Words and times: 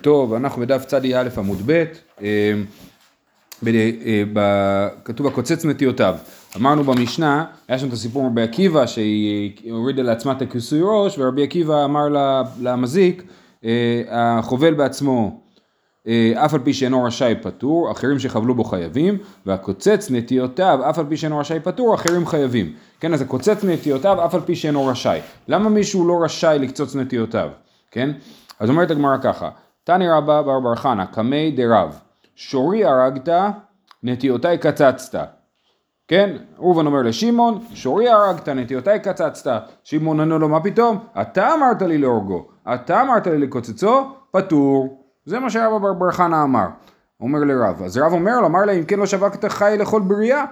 טוב, 0.00 0.34
אנחנו 0.34 0.62
בדף 0.62 0.84
צדי 0.84 1.16
א' 1.16 1.28
עמוד 1.36 1.58
ב', 1.66 1.84
אה, 2.22 2.52
אה, 3.66 4.88
כתוב 5.04 5.26
הקוצץ 5.26 5.64
נטיותיו. 5.64 6.16
אמרנו 6.56 6.84
במשנה, 6.84 7.44
היה 7.68 7.78
שם 7.78 7.88
את 7.88 7.92
הסיפור 7.92 8.26
רבי 8.26 8.42
עקיבא 8.42 8.86
שהיא 8.86 9.72
הורידה 9.72 10.02
לעצמה 10.02 10.32
את 10.32 10.42
הכיסוי 10.42 10.80
ראש 10.82 11.18
ורבי 11.18 11.42
עקיבא 11.42 11.84
אמר 11.84 12.08
למזיק, 12.60 13.22
אה, 13.64 14.02
החובל 14.10 14.74
בעצמו 14.74 15.40
אף 16.34 16.54
על 16.54 16.60
פי 16.64 16.72
שאינו 16.74 17.04
רשאי 17.04 17.34
פטור, 17.42 17.90
אחרים 17.90 18.18
שחבלו 18.18 18.54
בו 18.54 18.64
חייבים, 18.64 19.18
והקוצץ 19.46 20.10
נטיותיו 20.10 20.80
אף 20.90 20.98
על 20.98 21.04
פי 21.08 21.16
שאינו 21.16 21.38
רשאי 21.38 21.60
פטור, 21.60 21.94
אחרים 21.94 22.26
חייבים. 22.26 22.72
כן, 23.00 23.14
אז 23.14 23.22
הקוצץ 23.22 23.64
נטיותיו 23.64 24.24
אף 24.24 24.34
על 24.34 24.40
פי 24.40 24.56
שאינו 24.56 24.86
רשאי. 24.86 25.20
למה 25.48 25.68
מישהו 25.68 26.08
לא 26.08 26.24
רשאי 26.24 26.58
לקצוץ 26.60 26.96
נטיותיו? 26.96 27.50
כן? 27.90 28.10
אז 28.60 28.68
אומרת 28.68 28.90
הגמרא 28.90 29.16
ככה, 29.22 29.50
תני 29.84 30.08
רבא 30.08 30.42
בר 30.42 30.60
בר 30.60 30.74
חנא, 30.74 31.04
קמי 31.04 31.50
דרב, 31.50 32.00
שורי 32.36 32.84
הרגת, 32.84 33.28
נטיותיי 34.02 34.58
קצצת. 34.58 35.28
כן, 36.08 36.36
ראובן 36.58 36.86
אומר 36.86 37.02
לשמעון, 37.02 37.64
שורי 37.74 38.08
הרגת, 38.08 38.48
נטיותיי 38.48 39.00
קצצת. 39.00 39.62
שמעון 39.84 40.20
ענו 40.20 40.38
לו, 40.38 40.48
מה 40.48 40.62
פתאום? 40.62 40.98
אתה 41.20 41.54
אמרת 41.54 41.82
לי 41.82 41.98
להורגו, 41.98 42.48
אתה 42.74 43.02
אמרת 43.02 43.26
לי 43.26 43.38
לקוצצו, 43.38 44.10
פטור. 44.30 45.04
זה 45.24 45.38
מה 45.38 45.50
שרבא 45.50 45.78
בר 45.78 45.92
בר 45.92 46.10
חנא 46.10 46.42
אמר. 46.42 46.66
אומר 47.20 47.38
לרב, 47.38 47.82
אז 47.82 47.98
רב 47.98 48.12
אומר 48.12 48.40
לו, 48.40 48.46
אמר 48.46 48.64
לה, 48.64 48.72
אם 48.72 48.84
כן 48.84 48.98
לא 48.98 49.06
שבקת 49.06 49.44
חי 49.44 49.76
לכל 49.78 50.00
בריאה? 50.00 50.44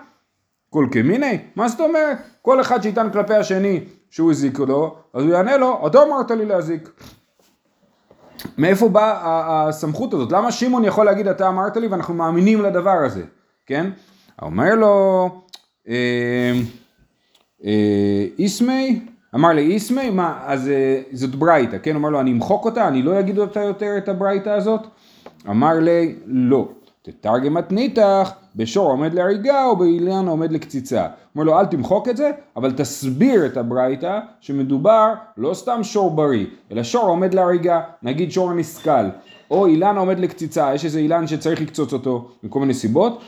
כל 0.71 0.87
כמיני? 0.93 1.39
מה 1.57 1.69
זאת 1.69 1.81
אומרת? 1.81 2.19
כל 2.43 2.61
אחד 2.61 2.83
שיטען 2.83 3.11
כלפי 3.11 3.35
השני 3.35 3.85
שהוא 4.11 4.31
הזיק 4.31 4.59
לו, 4.59 4.97
אז 5.15 5.23
הוא 5.23 5.33
יענה 5.33 5.57
לו, 5.57 5.87
אתה 5.87 6.03
אמרת 6.03 6.31
לי 6.31 6.47
להזיק. 6.47 6.89
מאיפה 8.59 8.89
באה 8.89 9.69
הסמכות 9.69 10.15
הזאת? 10.15 10.33
למה 10.33 10.53
שמעון 10.53 10.85
יכול 10.85 11.07
להגיד 11.07 11.29
אתה 11.29 11.49
אמרת 11.49 11.77
לי 11.77 11.87
ואנחנו 11.87 12.15
מאמינים 12.15 12.63
לדבר 12.63 13.05
הזה, 13.07 13.23
כן? 13.67 13.91
אומר 14.43 14.75
לו 14.75 15.29
אה, 15.89 16.53
אה, 17.65 18.27
איסמי, 18.39 19.01
אמר 19.35 19.49
לי 19.49 19.63
איסמי, 19.63 20.11
מה, 20.11 20.39
אז 20.47 20.69
אה, 20.69 21.03
זאת 21.13 21.35
ברייתא, 21.35 21.77
כן? 21.83 21.95
אומר 21.95 22.11
לו 22.11 22.21
אני 22.21 22.33
אמחוק 22.33 22.65
אותה, 22.65 22.89
אני 22.89 23.03
לא 23.03 23.21
אגיד 23.21 23.39
אותה 23.39 23.61
יותר 23.61 23.99
את 23.99 24.09
הברייתא 24.09 24.51
הזאת? 24.51 24.81
אמר 25.49 25.79
לי 25.79 26.15
לא, 26.27 26.69
תתרגם 27.03 27.55
מתניתך 27.55 28.31
בשור 28.57 28.91
עומד 28.91 29.15
להריגה 29.15 29.65
או 29.65 29.77
באילן 29.77 30.29
עומד 30.29 30.53
לקציצה. 30.53 31.07
אומר 31.35 31.45
לו 31.45 31.61
אל 31.61 31.67
תמחוק 31.67 32.09
את 32.09 32.17
זה, 32.17 32.31
אבל 32.57 32.73
תסביר 32.73 33.47
את 33.47 33.57
הברייתא 33.57 34.19
שמדובר 34.41 35.13
לא 35.37 35.55
סתם 35.55 35.81
שור 35.83 36.11
בריא, 36.11 36.47
אלא 36.73 36.83
שור 36.83 37.05
עומד 37.07 37.35
להריגה, 37.35 37.81
נגיד 38.03 38.33
שור 38.33 38.55
נסכל, 38.55 39.09
או 39.51 39.67
אילן 39.67 39.97
עומד 39.97 40.19
לקציצה, 40.19 40.75
יש 40.75 40.85
איזה 40.85 40.99
אילן 40.99 41.27
שצריך 41.27 41.61
לקצוץ 41.61 41.93
אותו 41.93 42.29
מכל 42.43 42.61
מיני 42.61 42.75
סיבות. 42.75 43.23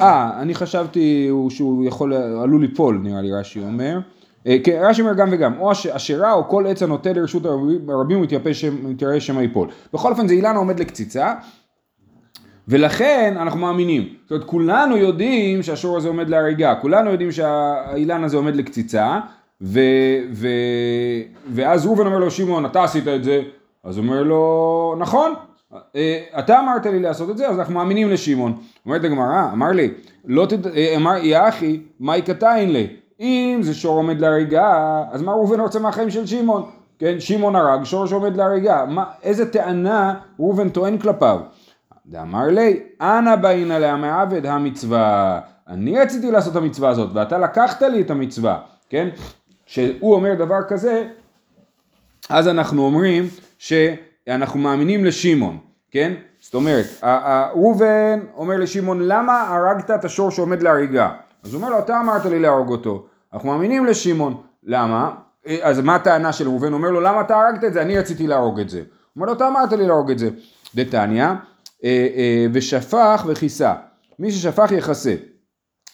אה, 0.00 0.40
אני 0.40 0.54
חשבתי 0.54 1.30
שהוא 1.48 1.84
יכול, 1.84 2.12
עלול 2.14 2.60
ליפול 2.60 3.00
נראה 3.02 3.22
לי 3.22 3.32
רש"י 3.32 3.60
אומר. 3.60 3.98
אה, 4.46 4.56
כן, 4.64 4.80
רש"י 4.84 5.02
אומר 5.02 5.14
גם 5.14 5.28
וגם, 5.32 5.58
או 5.58 5.72
אשרה 5.72 6.32
או 6.32 6.48
כל 6.48 6.66
עץ 6.66 6.82
הנוטה 6.82 7.12
לרשות 7.12 7.42
הרבים 7.88 8.18
הוא 8.18 8.26
מתיירא 8.82 9.18
שמא 9.18 9.40
ייפול. 9.40 9.68
בכל 9.92 10.10
אופן 10.10 10.28
זה 10.28 10.34
אילן 10.34 10.54
העומד 10.54 10.80
לקציצה, 10.80 11.34
ולכן 12.70 13.34
אנחנו 13.36 13.60
מאמינים. 13.60 14.08
זאת 14.22 14.30
אומרת, 14.30 14.44
כולנו 14.44 14.96
יודעים 14.96 15.62
שהשור 15.62 15.96
הזה 15.96 16.08
עומד 16.08 16.28
להריגה, 16.28 16.74
כולנו 16.74 17.10
יודעים 17.10 17.32
שהאילן 17.32 18.24
הזה 18.24 18.36
עומד 18.36 18.56
לקציצה, 18.56 19.20
ו, 19.62 19.80
ו, 20.32 20.48
ואז 21.54 21.86
ראובן 21.86 22.06
אומר 22.06 22.18
לו, 22.18 22.30
שמעון, 22.30 22.66
אתה 22.66 22.84
עשית 22.84 23.08
את 23.08 23.24
זה, 23.24 23.42
אז 23.84 23.96
הוא 23.96 24.04
אומר 24.04 24.22
לו, 24.22 24.94
נכון, 24.98 25.34
אה, 25.96 26.20
אתה 26.38 26.60
אמרת 26.60 26.86
לי 26.86 27.00
לעשות 27.00 27.30
את 27.30 27.36
זה, 27.38 27.48
אז 27.48 27.58
אנחנו 27.58 27.74
מאמינים 27.74 28.10
לשמעון. 28.10 28.56
אומרת 28.86 29.04
הגמרא, 29.04 29.52
אמר 29.52 29.70
לי, 29.70 29.90
לא 30.24 30.46
תד... 30.46 30.66
אה, 30.66 30.94
אמר, 30.96 31.16
יא 31.16 31.38
אחי, 31.48 31.80
מאי 32.00 32.22
קטעין 32.22 32.72
לי? 32.72 32.86
אם 33.20 33.58
זה 33.62 33.74
שור 33.74 33.96
עומד 33.96 34.20
להריגה, 34.20 35.02
אז 35.10 35.22
מה 35.22 35.32
ראובן 35.32 35.60
רוצה 35.60 35.78
מהחיים 35.78 36.10
של 36.10 36.26
שמעון? 36.26 36.62
כן, 36.98 37.20
שמעון 37.20 37.56
הרג, 37.56 37.84
שור 37.84 38.06
שעומד 38.06 38.36
להריגה. 38.36 38.84
מה, 38.88 39.04
איזה 39.22 39.52
טענה 39.52 40.14
ראובן 40.38 40.68
טוען 40.68 40.98
כלפיו? 40.98 41.40
דאמר 42.10 42.46
לי, 42.46 42.80
אנא 43.00 43.36
באינא 43.36 43.72
לה 43.72 43.96
מעבד 43.96 44.46
המצווה. 44.46 45.40
אני 45.68 45.98
רציתי 45.98 46.30
לעשות 46.30 46.52
את 46.52 46.56
המצווה 46.56 46.90
הזאת, 46.90 47.10
ואתה 47.14 47.38
לקחת 47.38 47.82
לי 47.82 48.00
את 48.00 48.10
המצווה, 48.10 48.58
כן? 48.88 49.08
כשהוא 49.66 50.14
אומר 50.14 50.34
דבר 50.34 50.62
כזה, 50.68 51.08
אז 52.28 52.48
אנחנו 52.48 52.82
אומרים 52.82 53.24
שאנחנו 53.58 54.60
מאמינים 54.60 55.04
לשמעון, 55.04 55.58
כן? 55.90 56.12
זאת 56.40 56.54
אומרת, 56.54 56.86
ראובן 57.02 58.20
אומר 58.36 58.56
לשמעון, 58.56 59.00
למה 59.02 59.42
הרגת 59.42 59.90
את 59.90 60.04
השור 60.04 60.30
שעומד 60.30 60.62
להריגה? 60.62 61.10
אז 61.44 61.54
הוא 61.54 61.62
אומר 61.62 61.70
לו, 61.70 61.78
אתה 61.78 62.00
אמרת 62.00 62.24
לי 62.24 62.38
להרוג 62.38 62.70
אותו. 62.70 63.06
אנחנו 63.34 63.48
מאמינים 63.48 63.86
לשמעון. 63.86 64.36
למה? 64.64 65.10
אז 65.62 65.80
מה 65.80 65.94
הטענה 65.94 66.32
של 66.32 66.48
ראובן? 66.48 66.72
אומר 66.72 66.90
לו, 66.90 67.00
למה 67.00 67.20
אתה 67.20 67.40
הרגת 67.40 67.64
את 67.64 67.72
זה? 67.72 67.82
אני 67.82 67.98
רציתי 67.98 68.26
להרוג 68.26 68.60
את 68.60 68.70
זה. 68.70 68.78
הוא 68.78 68.84
אומר 69.16 69.26
לו, 69.26 69.32
אתה 69.32 69.48
אמרת 69.48 69.72
לי 69.72 69.86
להרוג 69.86 70.10
את 70.10 70.18
זה. 70.18 70.30
דתניא, 70.74 71.28
ושפך 72.52 73.24
וכיסה. 73.28 73.74
מי 74.18 74.32
ששפך 74.32 74.72
יכסה. 74.72 75.14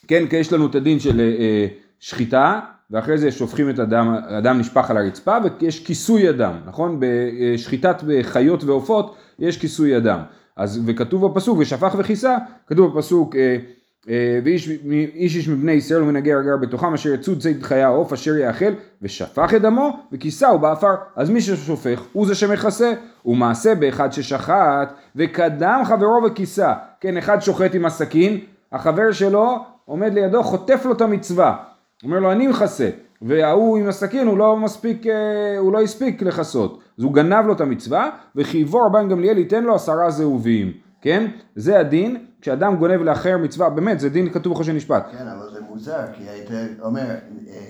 כן, 0.08 0.26
כי 0.26 0.36
יש 0.36 0.52
לנו 0.52 0.66
את 0.66 0.74
הדין 0.74 1.00
של 1.00 1.20
אה, 1.20 1.66
שחיטה, 2.00 2.60
ואחרי 2.90 3.18
זה 3.18 3.32
שופכים 3.32 3.70
את 3.70 3.78
הדם, 3.78 4.14
הדם 4.28 4.58
נשפך 4.58 4.90
על 4.90 4.96
הרצפה, 4.96 5.36
ויש 5.60 5.84
כיסוי 5.84 6.28
הדם, 6.28 6.52
נכון? 6.66 7.00
בשחיטת 7.00 7.96
חיות 8.22 8.64
ועופות 8.64 9.16
יש 9.38 9.58
כיסוי 9.58 9.94
הדם. 9.94 10.20
אז, 10.56 10.80
וכתוב 10.86 11.26
בפסוק, 11.26 11.58
ושפך 11.58 11.94
וכיסה, 11.98 12.36
כתוב 12.66 12.94
בפסוק, 12.94 13.36
אה, 13.36 13.56
ואיש 14.06 14.68
איש 15.14 15.48
מבני 15.48 15.72
ישראל 15.72 16.02
ומן 16.02 16.32
הגר 16.32 16.44
הגר 16.44 16.56
בתוכם 16.56 16.94
אשר 16.94 17.14
יצוד 17.14 17.40
ציד 17.40 17.62
חיה 17.62 17.88
עוף 17.88 18.12
אשר 18.12 18.36
יאכל 18.36 18.72
ושפך 19.02 19.54
את 19.56 19.62
דמו 19.62 20.00
וכיסהו 20.12 20.58
באפר 20.58 20.94
אז 21.16 21.30
מי 21.30 21.40
ששופך 21.40 22.02
הוא 22.12 22.26
זה 22.26 22.34
שמכסה. 22.34 22.92
ומעשה 23.26 23.74
באחד 23.74 24.12
ששחט 24.12 24.94
וקדם 25.16 25.82
חברו 25.84 26.20
וכיסה. 26.26 26.72
כן 27.00 27.16
אחד 27.16 27.40
שוחט 27.40 27.74
עם 27.74 27.84
הסכין 27.84 28.38
החבר 28.72 29.12
שלו 29.12 29.56
עומד 29.84 30.14
לידו 30.14 30.42
חוטף 30.42 30.82
לו 30.84 30.92
את 30.92 31.00
המצווה. 31.00 31.56
אומר 32.04 32.18
לו 32.18 32.32
אני 32.32 32.46
מכסה. 32.46 32.90
וההוא 33.22 33.78
עם 33.78 33.88
הסכין 33.88 34.26
הוא 34.26 34.38
לא 34.38 34.56
מספיק, 34.56 35.06
אה, 35.06 35.58
הוא 35.58 35.72
לא 35.72 35.82
הספיק 35.82 36.22
לכסות. 36.22 36.80
אז 36.98 37.04
הוא 37.04 37.12
גנב 37.12 37.46
לו 37.46 37.52
את 37.52 37.60
המצווה 37.60 38.10
וחייבו 38.36 38.78
רבן 38.78 39.08
גמליאל 39.08 39.38
ייתן 39.38 39.64
לו 39.64 39.74
עשרה 39.74 40.10
זהובים. 40.10 40.72
כן? 41.02 41.26
זה 41.54 41.78
הדין 41.78 42.16
כשאדם 42.46 42.76
גונב 42.76 43.02
לאחר 43.02 43.38
מצווה, 43.38 43.70
באמת, 43.70 44.00
זה 44.00 44.08
דין 44.08 44.32
כתוב 44.32 44.52
בחושן 44.52 44.76
משפט. 44.76 45.06
כן, 45.12 45.28
אבל 45.28 45.50
זה 45.52 45.60
מוזר, 45.60 46.00
כי 46.14 46.22
היית 46.22 46.50
אומר, 46.82 47.04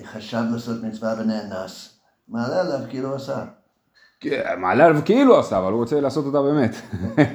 חשב 0.04 0.42
לעשות 0.52 0.82
מצווה 0.82 1.14
ונאנס, 1.20 1.98
מעלה 2.28 2.60
עליו 2.60 2.78
כאילו 2.88 3.14
עשה. 3.14 3.44
מעלה 4.58 4.84
עליו 4.84 5.00
כאילו 5.04 5.38
עשה, 5.38 5.58
אבל 5.58 5.72
הוא 5.72 5.80
רוצה 5.80 6.00
לעשות 6.00 6.24
אותה 6.26 6.42
באמת. 6.42 6.76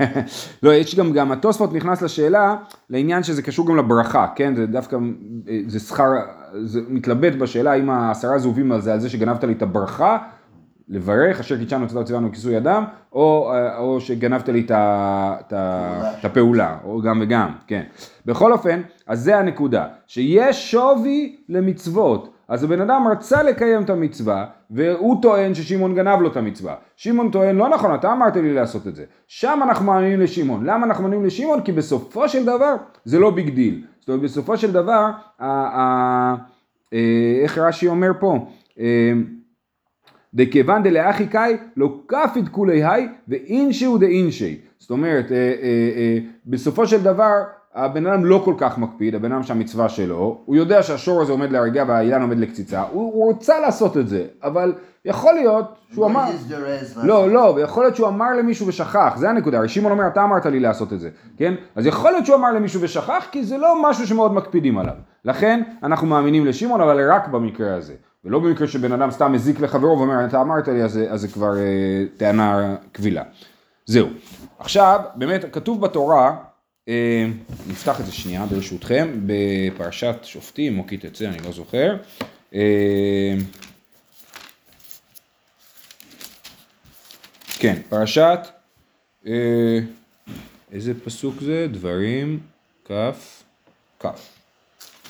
לא, 0.63 0.73
יש 0.73 0.95
גם, 0.95 1.13
גם 1.13 1.31
התוספות 1.31 1.73
נכנס 1.73 2.01
לשאלה, 2.01 2.55
לעניין 2.89 3.23
שזה 3.23 3.41
קשור 3.41 3.67
גם 3.67 3.77
לברכה, 3.77 4.27
כן? 4.35 4.55
זה 4.55 4.65
דווקא, 4.65 4.97
זה 5.67 5.79
שכר, 5.79 6.11
זה 6.65 6.81
מתלבט 6.87 7.33
בשאלה 7.33 7.73
אם 7.73 7.89
העשרה 7.89 8.39
זהובים 8.39 8.71
על 8.71 8.81
זה, 8.81 8.93
על 8.93 8.99
זה 8.99 9.09
שגנבת 9.09 9.43
לי 9.43 9.53
את 9.53 9.61
הברכה, 9.61 10.17
לברך, 10.91 11.39
אשר 11.39 11.57
קידשנו 11.57 11.87
צדקה 11.87 12.03
ציוונו 12.03 12.31
כיסוי 12.31 12.57
הדם, 12.57 12.83
או, 13.13 13.51
או 13.77 14.01
שגנבת 14.01 14.49
לי 14.49 14.65
את 14.69 16.25
הפעולה, 16.25 16.77
או 16.83 17.01
גם 17.01 17.19
וגם, 17.21 17.51
כן. 17.67 17.83
בכל 18.25 18.53
אופן, 18.53 18.81
אז 19.07 19.23
זה 19.23 19.37
הנקודה, 19.37 19.87
שיש 20.07 20.71
שווי 20.71 21.35
למצוות. 21.49 22.33
אז 22.47 22.63
הבן 22.63 22.81
אדם 22.81 23.07
רצה 23.11 23.43
לקיים 23.43 23.83
את 23.83 23.89
המצווה, 23.89 24.45
והוא 24.71 25.21
טוען 25.21 25.53
ששמעון 25.53 25.95
גנב 25.95 26.21
לו 26.21 26.27
את 26.31 26.37
המצווה. 26.37 26.75
שמעון 26.95 27.31
טוען, 27.31 27.55
לא 27.55 27.69
נכון, 27.69 27.95
אתה 27.95 28.13
אמרת 28.13 28.35
לי 28.35 28.53
לעשות 28.53 28.87
את 28.87 28.95
זה. 28.95 29.03
שם 29.27 29.59
אנחנו 29.63 29.85
מאמינים 29.85 30.19
לשמעון. 30.19 30.65
למה 30.65 30.85
אנחנו 30.85 31.03
מאמינים 31.03 31.25
לשמעון? 31.25 31.61
כי 31.61 31.71
בסופו 31.71 32.29
של 32.29 32.45
דבר 32.45 32.75
זה 33.05 33.19
לא 33.19 33.31
big 33.31 33.49
deal. 33.49 33.83
זאת 33.99 34.09
אומרת, 34.09 34.21
בסופו 34.21 34.57
של 34.57 34.71
דבר, 34.71 35.09
אה, 35.41 36.35
איך 37.43 37.57
רש"י 37.57 37.87
אומר 37.87 38.11
פה? 38.19 38.47
אה, 38.79 39.13
דכיוון 40.33 40.83
דלאחי 40.83 41.27
קאי 41.27 41.57
לא 41.77 41.99
כפיד 42.07 42.49
כולי 42.49 42.83
היי 42.83 43.07
ואינשהו 43.27 43.97
דאינשי. 43.97 44.57
זאת 44.79 44.91
אומרת, 44.91 45.31
אה, 45.31 45.37
אה, 45.37 45.53
אה, 45.97 46.17
בסופו 46.45 46.87
של 46.87 47.03
דבר 47.03 47.41
הבן 47.75 48.07
אדם 48.07 48.25
לא 48.25 48.41
כל 48.45 48.53
כך 48.57 48.77
מקפיד, 48.77 49.15
הבן 49.15 49.31
אדם 49.31 49.43
שהמצווה 49.43 49.89
שלו, 49.89 50.41
הוא 50.45 50.55
יודע 50.55 50.83
שהשור 50.83 51.21
הזה 51.21 51.31
עומד 51.31 51.51
להריגה 51.51 51.83
והאילן 51.87 52.21
עומד 52.21 52.37
לקציצה, 52.37 52.81
הוא, 52.81 53.13
הוא 53.13 53.25
רוצה 53.25 53.59
לעשות 53.59 53.97
את 53.97 54.07
זה, 54.07 54.25
אבל 54.43 54.73
יכול 55.05 55.33
להיות 55.33 55.65
שהוא 55.93 56.05
אמר, 56.05 56.25
לא, 57.03 57.29
לא, 57.29 57.53
ויכול 57.55 57.83
להיות 57.83 57.95
שהוא 57.95 58.07
אמר 58.07 58.33
למישהו 58.39 58.67
ושכח, 58.67 59.13
זה 59.17 59.29
הנקודה, 59.29 59.57
הרי 59.57 59.69
שמעון 59.69 59.91
אומר, 59.91 60.07
אתה 60.07 60.23
אמרת 60.23 60.45
לי 60.45 60.59
לעשות 60.59 60.93
את 60.93 60.99
זה, 60.99 61.09
כן? 61.37 61.53
אז 61.75 61.85
יכול 61.85 62.11
להיות 62.11 62.25
שהוא 62.25 62.35
אמר 62.35 62.51
למישהו 62.51 62.81
ושכח, 62.81 63.27
כי 63.31 63.43
זה 63.43 63.57
לא 63.57 63.89
משהו 63.89 64.07
שמאוד 64.07 64.33
מקפידים 64.33 64.77
עליו. 64.77 64.95
לכן 65.25 65.61
אנחנו 65.83 66.07
מאמינים 66.07 66.45
לשמעון, 66.45 66.81
אבל 66.81 67.11
רק 67.11 67.27
במקרה 67.27 67.75
הזה. 67.75 67.93
ולא 68.25 68.39
במקרה 68.39 68.67
שבן 68.67 68.91
אדם 68.91 69.11
סתם 69.11 69.31
מזיק 69.31 69.59
לחברו 69.59 69.97
ואומר 69.97 70.25
אתה 70.25 70.41
אמרת 70.41 70.67
לי 70.67 70.83
אז, 70.83 70.99
אז 71.09 71.21
זה 71.21 71.27
כבר 71.27 71.57
אה, 71.57 72.03
טענה 72.17 72.75
קבילה. 72.91 73.23
זהו. 73.85 74.07
עכשיו 74.59 74.99
באמת 75.15 75.45
כתוב 75.51 75.81
בתורה, 75.81 76.35
אה, 76.87 77.25
נפתח 77.67 77.99
את 77.99 78.05
זה 78.05 78.11
שנייה 78.11 78.45
ברשותכם, 78.45 79.19
בפרשת 79.25 80.15
שופטים 80.23 80.79
או 80.79 80.87
כי 80.87 80.97
תצא 80.97 81.25
אני 81.25 81.37
לא 81.45 81.51
זוכר. 81.51 81.95
אה, 82.53 83.35
כן, 87.59 87.81
פרשת, 87.89 88.39
אה, 89.27 89.79
איזה 90.71 90.93
פסוק 91.03 91.41
זה? 91.41 91.67
דברים, 91.71 92.39
כף, 92.85 93.43
כף. 93.99 94.40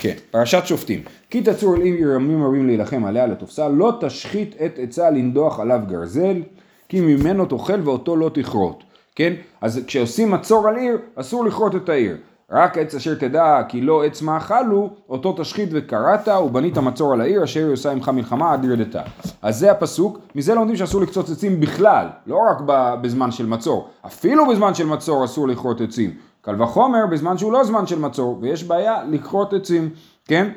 כן, 0.01 0.13
פרשת 0.31 0.61
שופטים. 0.65 1.01
כי 1.29 1.41
תצור 1.41 1.75
אל 1.75 1.81
עיר 1.81 2.11
ימים 2.11 2.43
רבים 2.43 2.67
להילחם 2.67 3.05
עליה 3.05 3.27
לתופסה, 3.27 3.69
לא 3.69 3.93
תשחית 3.99 4.55
את 4.65 4.79
עצה 4.79 5.09
לנדוח 5.09 5.59
עליו 5.59 5.79
גרזל, 5.87 6.41
כי 6.89 7.01
ממנו 7.01 7.45
תאכל 7.45 7.81
ואותו 7.83 8.15
לא 8.15 8.31
תכרות. 8.33 8.83
כן? 9.15 9.33
אז 9.61 9.81
כשעושים 9.87 10.31
מצור 10.31 10.67
על 10.67 10.75
עיר, 10.75 10.97
אסור 11.15 11.45
לכרות 11.45 11.75
את 11.75 11.89
העיר. 11.89 12.17
רק 12.51 12.77
עץ 12.77 12.95
אשר 12.95 13.15
תדע 13.15 13.61
כי 13.67 13.81
לא 13.81 14.03
עץ 14.03 14.21
מאכל 14.21 14.65
הוא, 14.71 14.89
אותו 15.09 15.35
תשחית 15.37 15.69
וקראת 15.71 16.27
ובנית 16.27 16.77
מצור 16.77 17.13
על 17.13 17.21
העיר 17.21 17.43
אשר 17.43 17.65
היא 17.65 17.73
עושה 17.73 17.91
עמך 17.91 18.09
מלחמה 18.09 18.53
עד 18.53 18.65
ירדתה. 18.65 19.01
אז 19.41 19.59
זה 19.59 19.71
הפסוק, 19.71 20.19
מזה 20.35 20.55
לומדים 20.55 20.75
שאסור 20.75 21.01
לקצוץ 21.01 21.31
עצים 21.31 21.59
בכלל, 21.59 22.07
לא 22.27 22.39
רק 22.51 22.57
בזמן 23.01 23.31
של 23.31 23.45
מצור, 23.45 23.89
אפילו 24.05 24.47
בזמן 24.47 24.73
של 24.73 24.85
מצור 24.85 25.25
אסור 25.25 25.47
לכרות 25.47 25.81
עצים. 25.81 26.11
קל 26.41 26.61
וחומר 26.61 27.05
בזמן 27.11 27.37
שהוא 27.37 27.53
לא 27.53 27.63
זמן 27.63 27.87
של 27.87 27.99
מצור, 27.99 28.37
ויש 28.41 28.63
בעיה 28.63 29.03
לכרות 29.09 29.53
עצים, 29.53 29.89
כן? 30.25 30.51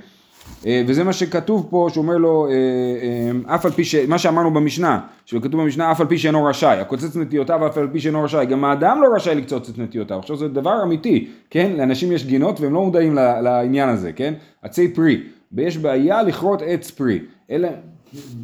אה, 0.66 0.82
וזה 0.86 1.04
מה 1.04 1.12
שכתוב 1.12 1.66
פה, 1.70 1.88
שאומר 1.92 2.16
לו, 2.16 2.46
אה, 2.46 2.52
אה, 2.52 3.54
אף 3.54 3.66
על 3.66 3.72
פי 3.72 3.84
ש... 3.84 3.94
מה 3.94 4.18
שאמרנו 4.18 4.54
במשנה, 4.54 5.00
שכתוב 5.26 5.60
במשנה, 5.60 5.92
אף 5.92 6.00
על 6.00 6.06
פי 6.06 6.18
שאינו 6.18 6.44
רשאי, 6.44 6.80
הקוצץ 6.80 7.16
נטיותיו 7.16 7.66
אף 7.66 7.78
על 7.78 7.88
פי 7.92 8.00
שאינו 8.00 8.22
רשאי, 8.22 8.46
גם 8.46 8.64
האדם 8.64 8.98
לא 9.02 9.08
רשאי 9.16 9.34
לקצוץ 9.34 9.68
את 9.68 9.78
נטיותיו, 9.78 10.18
עכשיו 10.18 10.36
זה 10.36 10.48
דבר 10.48 10.82
אמיתי, 10.82 11.28
כן? 11.50 11.72
לאנשים 11.76 12.12
יש 12.12 12.24
גינות 12.26 12.60
והם 12.60 12.74
לא 12.74 12.84
מודעים 12.84 13.14
לעניין 13.14 13.88
הזה, 13.88 14.12
כן? 14.12 14.34
עצי 14.62 14.94
פרי, 14.94 15.22
ויש 15.52 15.78
בעיה 15.78 16.22
לכרות 16.22 16.62
עץ 16.66 16.90
פרי, 16.90 17.18
אלא... 17.50 17.68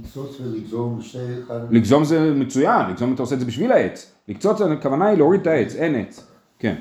לקצוץ 0.03 0.41
ולגזום 0.41 0.99
שתי... 1.03 1.19
לגזום 1.71 2.05
זה 2.05 2.35
מצוין, 2.35 2.91
לגזום 2.91 3.15
אתה 3.15 3.23
עושה 3.23 3.35
את 3.35 3.41
זה 3.41 3.47
בשביל 3.47 3.73
העץ, 3.73 4.13
לקצוץ 4.29 4.61
הכוונה 4.61 5.07
היא 5.07 5.19
להוריד 5.19 5.41
את 5.41 5.47
העץ, 5.47 5.75
אין 5.75 5.95
עץ, 5.95 6.27
כן. 6.59 6.75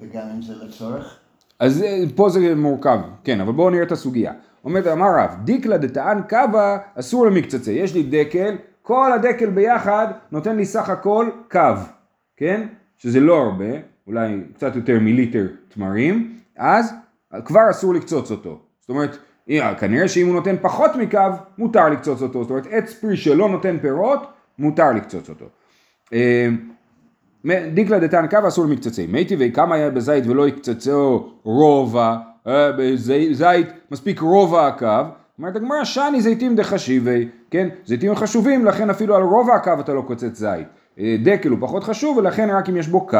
וגם 0.00 0.28
אם 0.34 0.42
זה 0.42 0.52
לצורך? 0.64 1.18
אז 1.58 1.82
אה, 1.82 2.04
פה 2.14 2.28
זה 2.28 2.54
מורכב, 2.54 2.98
כן, 3.24 3.40
אבל 3.40 3.52
בואו 3.52 3.70
נראה 3.70 3.82
את 3.82 3.92
הסוגיה. 3.92 4.32
אומרת, 4.64 4.86
אמר 4.86 5.06
רב, 5.18 5.36
דיקלה 5.44 5.78
דתאן 5.78 6.20
קווה 6.28 6.78
אסור 6.94 7.26
למקצצה. 7.26 7.72
יש 7.72 7.94
לי 7.94 8.02
דקל, 8.02 8.56
כל 8.82 9.12
הדקל 9.12 9.50
ביחד 9.50 10.06
נותן 10.32 10.56
לי 10.56 10.64
סך 10.64 10.88
הכל 10.88 11.30
קו, 11.50 11.60
כן? 12.36 12.66
שזה 12.98 13.20
לא 13.20 13.42
הרבה, 13.42 13.64
אולי 14.06 14.40
קצת 14.54 14.76
יותר 14.76 14.98
מליטר 15.00 15.46
תמרים, 15.68 16.38
אז 16.56 16.94
כבר 17.44 17.70
אסור 17.70 17.94
לקצוץ 17.94 18.30
אותו. 18.30 18.60
זאת 18.80 18.88
אומרת, 18.88 19.18
כנראה 19.78 20.08
שאם 20.08 20.26
הוא 20.26 20.34
נותן 20.34 20.56
פחות 20.62 20.90
מקו, 20.96 21.18
מותר 21.58 21.88
לקצוץ 21.88 22.22
אותו. 22.22 22.42
זאת 22.42 22.50
אומרת, 22.50 22.66
עץ 22.70 22.92
פרי 22.92 23.16
שלא 23.16 23.48
נותן 23.48 23.76
פירות, 23.80 24.26
מותר 24.58 24.92
לקצוץ 24.92 25.28
אותו. 25.28 25.46
דיקלה 27.74 27.98
דתן 27.98 28.26
קו 28.30 28.38
אסור 28.48 28.64
למקצצי. 28.64 29.06
מי 29.06 29.24
טבעי 29.24 29.52
כמה 29.52 29.74
היה 29.74 29.90
בזית 29.90 30.26
ולא 30.26 30.48
יקצצו 30.48 31.28
רובע, 31.42 32.16
אה, 32.46 32.72
בזית 32.72 33.68
מספיק 33.90 34.20
רובע 34.20 34.66
הקו. 34.66 34.86
אומרת 35.38 35.56
הגמרא 35.56 35.84
שני 35.84 36.20
זיתים 36.20 36.56
דחשיבי, 36.56 37.28
כן? 37.50 37.68
זיתים 37.86 38.14
חשובים 38.14 38.64
לכן 38.64 38.90
אפילו 38.90 39.16
על 39.16 39.22
רובע 39.22 39.54
הקו 39.54 39.72
אתה 39.80 39.94
לא 39.94 40.02
קוצץ 40.06 40.38
זית. 40.38 40.68
אה, 40.98 41.16
דקל 41.24 41.48
הוא 41.48 41.58
פחות 41.60 41.84
חשוב 41.84 42.16
ולכן 42.16 42.50
רק 42.50 42.68
אם 42.68 42.76
יש 42.76 42.88
בו 42.88 43.06
קו. 43.06 43.18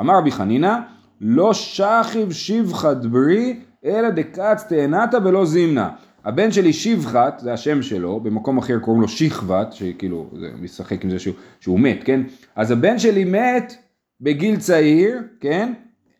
אמר 0.00 0.18
רבי 0.18 0.30
חנינא 0.30 0.74
לא 1.20 1.54
שכיב 1.54 2.32
שבחא 2.32 2.92
דברי 2.92 3.60
אלא 3.84 4.10
דקץ 4.10 4.64
תאנתה 4.68 5.18
ולא 5.24 5.44
זימנה. 5.44 5.88
הבן 6.28 6.52
שלי 6.52 6.72
שבחת, 6.72 7.38
זה 7.38 7.52
השם 7.52 7.82
שלו, 7.82 8.20
במקום 8.20 8.58
אחר 8.58 8.78
קוראים 8.78 9.02
לו 9.02 9.08
שכבת, 9.08 9.72
שכאילו, 9.72 10.30
זה 10.40 10.50
משחק 10.60 11.04
עם 11.04 11.10
זה 11.10 11.18
שהוא, 11.18 11.34
שהוא 11.60 11.80
מת, 11.80 12.04
כן? 12.04 12.20
אז 12.56 12.70
הבן 12.70 12.98
שלי 12.98 13.24
מת 13.24 13.74
בגיל 14.20 14.56
צעיר, 14.56 15.22
כן? 15.40 15.72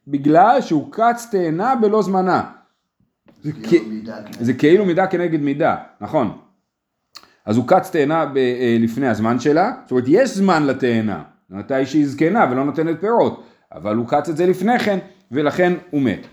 בגלל 0.06 0.60
שהוא 0.60 0.88
קץ 0.93 1.28
תאנה 1.31 1.75
בלא 1.76 2.02
זמנה. 2.02 2.50
זה, 3.43 3.52
כאילו 3.52 3.84
כ... 4.06 4.37
זה 4.40 4.52
כאילו 4.52 4.84
מידה 4.84 5.06
כנגד 5.06 5.40
מידה, 5.40 5.76
נכון. 6.00 6.38
אז 7.46 7.56
הוא 7.56 7.69
קץ 7.69 7.90
תאנה 7.90 8.26
ב... 8.26 8.37
אה, 8.37 8.76
לפני 8.81 9.08
הזמן 9.08 9.40
שלה, 9.40 9.72
זאת 9.82 9.90
אומרת 9.90 10.05
יש 10.06 10.31
זמן 10.31 10.66
לתאנה, 10.66 11.22
מתי 11.50 11.87
שהיא 11.87 12.06
זקנה 12.06 12.46
ולא 12.50 12.64
נותנת 12.64 13.00
פירות, 13.00 13.44
אבל 13.72 13.96
הוא 13.96 14.08
קץ 14.08 14.28
את 14.28 14.37
זה 14.37 14.46
לפני 14.46 14.78
כן, 14.78 14.99
ולכן 15.32 15.72
הוא 15.90 16.02
מת. 16.02 16.26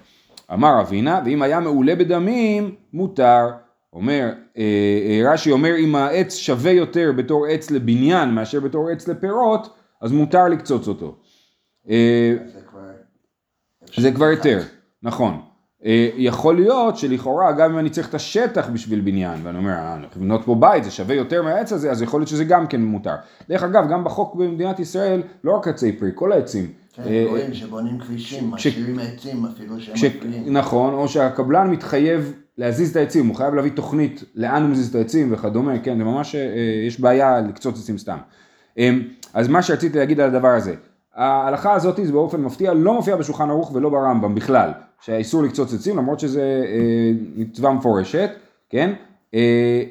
אמר 0.54 0.82
אבינה, 0.82 1.22
ואם 1.26 1.42
היה 1.42 1.60
מעולה 1.60 1.96
בדמים, 1.96 2.76
מותר. 2.94 3.65
אומר, 3.96 4.34
אה, 4.58 4.64
אה, 5.08 5.32
רש"י 5.32 5.52
אומר 5.52 5.76
אם 5.80 5.96
העץ 5.96 6.36
שווה 6.36 6.72
יותר 6.72 7.12
בתור 7.16 7.46
עץ 7.46 7.72
לבניין 7.72 8.30
מאשר 8.30 8.60
בתור 8.60 8.90
עץ 8.90 9.08
לפירות, 9.08 9.76
אז 10.02 10.12
מותר 10.12 10.48
לקצוץ 10.48 10.88
אותו. 10.88 11.16
אה, 11.90 12.36
זה 13.98 14.12
כבר 14.12 14.26
יותר, 14.26 14.62
נכון. 15.04 15.42
יכול 16.16 16.56
להיות 16.56 16.98
שלכאורה 16.98 17.52
גם 17.52 17.72
אם 17.72 17.80
אני 17.80 17.90
צריך 17.90 18.10
את 18.10 18.14
השטח 18.14 18.70
בשביל 18.74 19.02
בניין 19.02 19.40
ואני 19.44 19.58
אומר 19.58 19.74
לבנות 20.16 20.42
פה 20.46 20.56
בית 20.56 20.84
זה 20.84 20.92
שווה 20.92 21.16
יותר 21.16 21.44
מהעץ 21.44 21.74
הזה 21.74 21.92
אז 21.92 22.02
יכול 22.02 22.20
להיות 22.20 22.28
שזה 22.28 22.44
גם 22.44 22.68
כן 22.68 22.82
מותר. 22.82 23.16
דרך 23.50 23.64
אגב 23.64 23.90
גם 23.90 24.04
בחוק 24.04 24.36
במדינת 24.36 24.80
ישראל 24.80 25.22
לא 25.44 25.52
רק 25.52 25.68
עצי 25.68 25.92
פרי 25.92 26.12
כל 26.16 26.32
העצים. 26.32 26.72
כן, 26.94 27.04
רואים 27.28 27.54
שבונים 27.54 28.00
כבישים, 28.00 28.52
משאירים 28.52 29.00
עצים 29.00 29.46
אפילו 29.46 29.80
שהם 29.80 29.96
מפריעים. 29.96 30.58
נכון, 30.58 30.94
או 30.94 31.08
שהקבלן 31.08 31.70
מתחייב 31.70 32.34
להזיז 32.58 32.90
את 32.90 32.96
העצים, 32.96 33.28
הוא 33.28 33.36
חייב 33.36 33.54
להביא 33.54 33.72
תוכנית 33.72 34.24
לאן 34.36 34.62
הוא 34.62 34.70
מזיז 34.70 34.90
את 34.90 34.96
העצים 34.96 35.34
וכדומה, 35.34 35.80
כן, 35.80 35.98
זה 35.98 36.04
ממש, 36.04 36.36
אה, 36.36 36.42
יש 36.88 37.00
בעיה 37.00 37.42
לקצוץ 37.42 37.80
עצים 37.80 37.98
סתם. 37.98 38.18
אמ, 38.78 39.02
אז 39.34 39.48
מה 39.48 39.62
שרציתי 39.62 39.98
להגיד 39.98 40.20
על 40.20 40.36
הדבר 40.36 40.48
הזה, 40.48 40.76
ההלכה 41.16 41.74
הזאת 41.74 42.00
זה 42.04 42.12
באופן 42.12 42.42
מפתיע 42.42 42.74
לא 42.74 42.94
מופיע 42.94 43.16
בשולחן 43.16 43.50
ערוך 43.50 43.72
ולא 43.76 43.90
ברמב"ם 43.90 44.36
בכלל, 44.36 44.72
שהאיסור 45.02 45.44
לקצוץ 45.44 45.74
עצים 45.74 45.98
למרות 45.98 46.20
שזה 46.20 46.64
אה, 46.68 47.12
מצווה 47.36 47.74
מפורשת, 47.74 48.30
כן? 48.70 48.94
אה, 49.34 49.84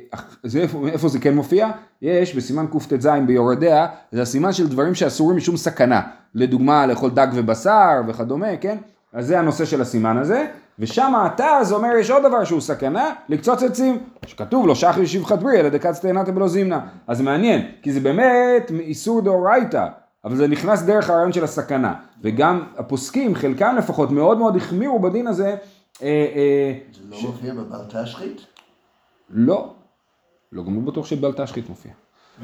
זה, 0.42 0.66
איפה 0.86 1.08
זה 1.08 1.18
כן 1.18 1.34
מופיע? 1.34 1.70
יש 2.02 2.34
בסימן 2.34 2.66
קט"ז 2.66 3.08
ביורדיה, 3.26 3.86
זה 4.12 4.22
הסימן 4.22 4.52
של 4.52 4.68
דברים 4.68 4.94
שאסורים 4.94 5.36
משום 5.36 5.56
סכנה, 5.56 6.00
לדוגמה 6.34 6.86
לאכול 6.86 7.10
דג 7.10 7.26
ובשר 7.34 8.02
וכדומה, 8.08 8.56
כן? 8.56 8.76
אז 9.14 9.26
זה 9.26 9.38
הנושא 9.38 9.64
של 9.64 9.80
הסימן 9.80 10.16
הזה, 10.16 10.46
ושם 10.78 11.14
התז 11.14 11.72
אומר 11.72 11.96
יש 12.00 12.10
עוד 12.10 12.22
דבר 12.22 12.44
שהוא 12.44 12.60
סכנה, 12.60 13.14
לקצוץ 13.28 13.62
עצים, 13.62 13.98
שכתוב 14.26 14.66
לו 14.66 14.76
שחר 14.76 15.04
שבחת 15.04 15.38
בריא, 15.38 15.60
אלא 15.60 15.68
דקת 15.68 15.92
סטיינת 15.92 16.28
בלא 16.28 16.48
זימנה. 16.48 16.80
אז 17.06 17.18
זה 17.18 17.24
מעניין, 17.24 17.70
כי 17.82 17.92
זה 17.92 18.00
באמת 18.00 18.70
איסור 18.70 19.20
דאורייתא, 19.20 19.86
אבל 20.24 20.36
זה 20.36 20.48
נכנס 20.48 20.82
דרך 20.82 21.10
הרעיון 21.10 21.32
של 21.32 21.44
הסכנה. 21.44 21.94
וגם 22.22 22.62
הפוסקים, 22.76 23.34
חלקם 23.34 23.74
לפחות, 23.78 24.10
מאוד 24.10 24.38
מאוד 24.38 24.56
החמירו 24.56 24.98
בדין 24.98 25.26
הזה. 25.26 25.48
אה, 25.48 25.56
אה, 26.02 26.72
זה 26.92 27.00
לא 27.10 27.16
ש... 27.16 27.24
מופיע 27.24 27.54
בבל 27.54 27.84
תשחית? 27.88 28.40
לא. 29.30 29.74
לא, 30.52 30.64
גם 30.64 30.74
לא 30.74 30.80
בטוח 30.80 31.06
שבל 31.06 31.32
תשחית 31.32 31.68
מופיע. 31.68 31.92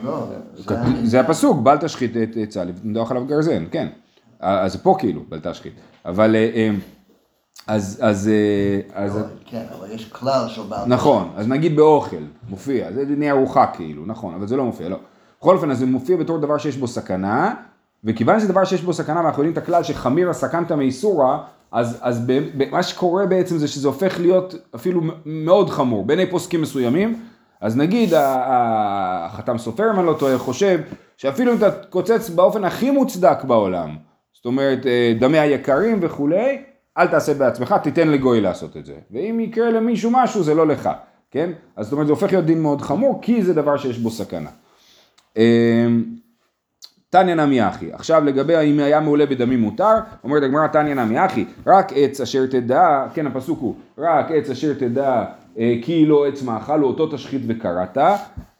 לא, 0.04 0.26
זה, 0.54 0.74
זה 1.04 1.20
הפסוק, 1.20 1.60
בל 1.62 1.76
תשחית 1.76 2.16
את 2.16 2.36
עצה, 2.42 2.64
לבדוח 2.64 3.10
עליו 3.10 3.26
גרזן, 3.26 3.64
כן. 3.70 3.88
אז 4.40 4.76
פה 4.76 4.96
כאילו, 4.98 5.22
בל 5.28 5.40
תשחית. 5.42 5.74
אבל... 6.04 6.36
אה, 6.36 6.70
אז, 7.66 7.98
אז, 8.02 8.28
אה, 8.28 9.04
אז... 9.04 9.18
כן, 9.46 9.64
אבל 9.78 9.92
יש 9.92 10.08
כלל 10.08 10.48
של 10.48 10.62
בעל... 10.62 10.86
נכון, 10.86 11.30
אז 11.36 11.48
נגיד 11.48 11.76
באוכל, 11.76 12.16
מופיע, 12.48 12.92
זה 12.92 13.04
דיני 13.04 13.30
ארוחה 13.30 13.66
כאילו, 13.66 14.06
נכון, 14.06 14.34
אבל 14.34 14.46
זה 14.46 14.56
לא 14.56 14.64
מופיע, 14.64 14.88
לא. 14.88 14.96
בכל 15.40 15.56
אופן, 15.56 15.70
אז 15.70 15.78
זה 15.78 15.86
מופיע 15.86 16.16
בתור 16.16 16.38
דבר 16.38 16.58
שיש 16.58 16.76
בו 16.76 16.86
סכנה, 16.86 17.54
וכיוון 18.04 18.40
שזה 18.40 18.48
דבר 18.48 18.64
שיש 18.64 18.82
בו 18.82 18.92
סכנה, 18.92 19.20
ואנחנו 19.20 19.42
יודעים 19.42 19.52
את 19.52 19.58
הכלל 19.58 19.82
שחמירה 19.82 20.32
סכנתא 20.32 20.74
מאיסורא, 20.74 21.36
אז, 21.72 21.98
אז 22.00 22.26
ב, 22.26 22.32
ב, 22.56 22.70
מה 22.70 22.82
שקורה 22.82 23.26
בעצם 23.26 23.58
זה 23.58 23.68
שזה 23.68 23.88
הופך 23.88 24.20
להיות 24.20 24.54
אפילו 24.74 25.00
מאוד 25.26 25.70
חמור, 25.70 26.04
בעיני 26.04 26.30
פוסקים 26.30 26.62
מסוימים, 26.62 27.20
אז 27.60 27.76
נגיד 27.76 28.10
החתם 28.16 29.58
סופר, 29.58 29.90
אם 29.94 29.98
אני 29.98 30.06
לא 30.06 30.16
טועה, 30.18 30.38
חושב 30.38 30.80
שאפילו 31.16 31.52
אם 31.52 31.58
אתה 31.58 31.70
קוצץ 31.70 32.30
באופן 32.30 32.64
הכי 32.64 32.90
מוצדק 32.90 33.44
בעולם, 33.44 33.96
זאת 34.40 34.46
אומרת 34.46 34.86
אה, 34.86 35.12
דמי 35.20 35.38
היקרים 35.38 35.98
וכולי, 36.02 36.62
אל 36.98 37.06
תעשה 37.06 37.34
בעצמך, 37.34 37.74
תיתן 37.82 38.08
לגוי 38.08 38.40
לעשות 38.40 38.76
את 38.76 38.86
זה. 38.86 38.94
ואם 39.10 39.40
יקרה 39.40 39.70
למישהו 39.70 40.10
משהו 40.10 40.42
זה 40.42 40.54
לא 40.54 40.66
לך, 40.66 40.90
כן? 41.30 41.50
אז 41.76 41.86
זאת 41.86 41.92
אומרת 41.92 42.06
זה 42.06 42.12
הופך 42.12 42.32
להיות 42.32 42.44
דין 42.44 42.62
מאוד 42.62 42.82
חמור, 42.82 43.18
כי 43.22 43.42
זה 43.42 43.54
דבר 43.54 43.76
שיש 43.76 43.98
בו 43.98 44.10
סכנה. 44.10 44.50
תניא 47.10 47.34
נמי 47.34 47.68
אחי, 47.68 47.92
עכשיו 47.92 48.24
לגבי 48.24 48.56
האם 48.56 48.80
היה 48.80 49.00
מעולה 49.00 49.26
בדמים 49.26 49.60
מותר, 49.60 49.94
אומרת 50.24 50.42
הגמרא 50.42 50.66
תניא 50.66 50.94
נמי 50.94 51.24
אחי, 51.26 51.44
רק 51.66 51.92
עץ 51.94 52.20
אשר 52.20 52.46
תדע, 52.46 53.06
כן 53.14 53.26
הפסוק 53.26 53.60
הוא, 53.60 53.74
רק 53.98 54.30
עץ 54.30 54.50
אשר 54.50 54.74
תדע 54.74 55.24
אה, 55.58 55.74
כי 55.82 56.06
לא 56.06 56.26
עץ 56.26 56.42
מאכל, 56.42 56.80
הוא 56.80 56.90
אותו 56.90 57.06
תשחית 57.06 57.42
וקראת. 57.48 57.98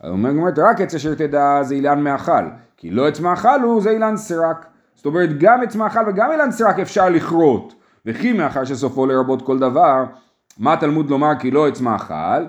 אומר 0.04 0.30
גמרת, 0.30 0.58
רק 0.58 0.80
עץ 0.80 0.94
אשר 0.94 1.14
תדע 1.14 1.62
זה 1.62 1.75
אילן 1.75 2.00
מאכל, 2.00 2.44
כי 2.76 2.90
לא 2.90 3.08
עץ 3.08 3.20
מאכל 3.20 3.62
הוא 3.62 3.82
זה 3.82 3.90
אילן 3.90 4.16
סרק. 4.16 4.66
זאת 5.00 5.07
אומרת, 5.07 5.38
גם 5.38 5.62
עץ 5.62 5.76
מאכל 5.76 6.00
וגם 6.09 6.33
אילן 6.33 6.50
סרק 6.50 6.78
אפשר 6.78 7.09
לכרות. 7.09 7.75
וכי 8.07 8.33
מאחר 8.33 8.64
שסופו 8.64 9.07
לרבות 9.07 9.42
כל 9.42 9.59
דבר, 9.59 10.04
מה 10.59 10.76
תלמוד 10.76 11.11
לומר 11.11 11.33
כי 11.38 11.50
לא 11.50 11.69
עץ 11.69 11.80
מאכל? 11.80 12.45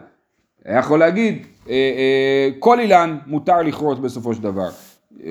היה 0.65 0.79
יכול 0.79 0.99
להגיד, 0.99 1.45
אה, 1.69 1.73
אה, 1.73 2.49
כל 2.59 2.79
אילן 2.79 3.17
מותר 3.27 3.61
לכרות 3.61 4.01
בסופו 4.01 4.33
של 4.33 4.43
דבר. 4.43 4.69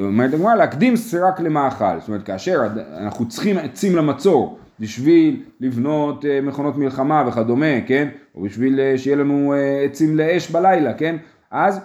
אומרת 0.01 0.35
הגמרא 0.35 0.55
להקדים 0.55 0.97
סרק 0.97 1.41
למאכל, 1.41 2.01
זאת 2.01 2.09
אומרת 2.09 2.23
כאשר 2.23 2.63
אנחנו 2.99 3.29
צריכים 3.29 3.59
עצים 3.59 3.97
למצור 3.97 4.59
בשביל 4.81 5.43
לבנות 5.61 6.25
אה, 6.25 6.41
מכונות 6.41 6.77
מלחמה 6.77 7.25
וכדומה, 7.29 7.81
כן? 7.87 8.09
או 8.35 8.43
בשביל 8.43 8.81
אה, 8.81 8.99
שיהיה 8.99 9.17
לנו 9.17 9.55
אה, 9.55 9.83
עצים 9.85 10.17
לאש 10.17 10.51
בלילה, 10.51 10.95
כן? 10.95 11.17
אז 11.51 11.81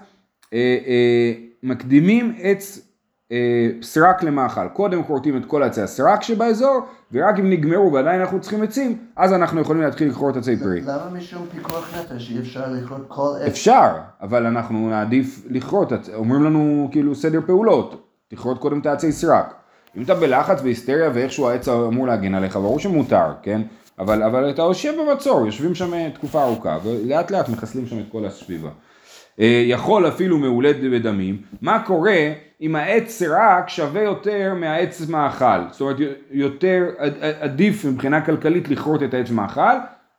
אה, 0.53 0.77
אה, 0.87 1.33
מקדימים 1.63 2.35
עץ 2.39 2.84
סרק 3.81 4.23
למאכל, 4.23 4.67
קודם 4.73 5.03
כורתים 5.03 5.37
את 5.37 5.45
כל 5.45 5.63
עצי 5.63 5.81
הסרק 5.81 6.23
שבאזור 6.23 6.79
ורק 7.11 7.39
אם 7.39 7.49
נגמרו 7.49 7.93
ועדיין 7.93 8.21
אנחנו 8.21 8.41
צריכים 8.41 8.63
עצים 8.63 8.97
אז 9.15 9.33
אנחנו 9.33 9.61
יכולים 9.61 9.81
להתחיל 9.81 10.09
לכרות 10.09 10.37
עצי 10.37 10.57
פרי. 10.57 10.81
למה 10.81 11.09
משום 11.13 11.45
פיקוח 11.51 11.93
נפש 11.99 12.31
אי 12.31 12.39
אפשר 12.39 12.63
לכרות 12.71 13.05
כל 13.07 13.29
עץ? 13.41 13.47
אפשר, 13.47 13.89
אבל 14.21 14.45
אנחנו 14.45 14.89
נעדיף 14.89 15.45
לכרות, 15.49 15.91
אומרים 16.13 16.43
לנו 16.43 16.89
כאילו 16.91 17.15
סדר 17.15 17.39
פעולות, 17.45 18.07
תכרות 18.27 18.59
קודם 18.59 18.79
את 18.79 18.85
העצי 18.85 19.11
סרק. 19.11 19.53
אם 19.97 20.03
אתה 20.03 20.15
בלחץ 20.15 20.59
והיסטריה 20.63 21.09
ואיכשהו 21.13 21.49
העץ 21.49 21.67
אמור 21.67 22.07
להגן 22.07 22.35
עליך, 22.35 22.55
ברור 22.55 22.79
שמותר, 22.79 23.31
כן? 23.41 23.61
אבל, 23.99 24.23
אבל 24.23 24.49
אתה 24.49 24.61
יושב 24.61 24.93
במצור, 25.01 25.45
יושבים 25.45 25.75
שם 25.75 26.09
תקופה 26.09 26.43
ארוכה, 26.43 26.77
ולאט 26.83 27.31
לאט 27.31 27.49
מחסלים 27.49 27.87
שם 27.87 27.99
את 27.99 28.05
כל 28.11 28.25
הסביבה. 28.25 28.69
אה, 29.39 29.63
יכול 29.65 30.07
אפילו 30.07 30.37
מהולד 30.37 30.75
בדמים, 30.91 31.37
מה 31.61 31.83
קורה 31.85 32.31
אם 32.61 32.75
העץ 32.75 33.09
סרק 33.09 33.69
שווה 33.69 34.01
יותר 34.01 34.53
מהעץ 34.55 35.09
מאכל, 35.09 35.59
זאת 35.71 35.81
אומרת 35.81 35.97
יותר 36.31 36.83
עדיף 37.39 37.85
מבחינה 37.85 38.25
כלכלית 38.25 38.69
לכרות 38.69 39.03
את 39.03 39.13
העץ 39.13 39.31
מאכל, 39.31 39.75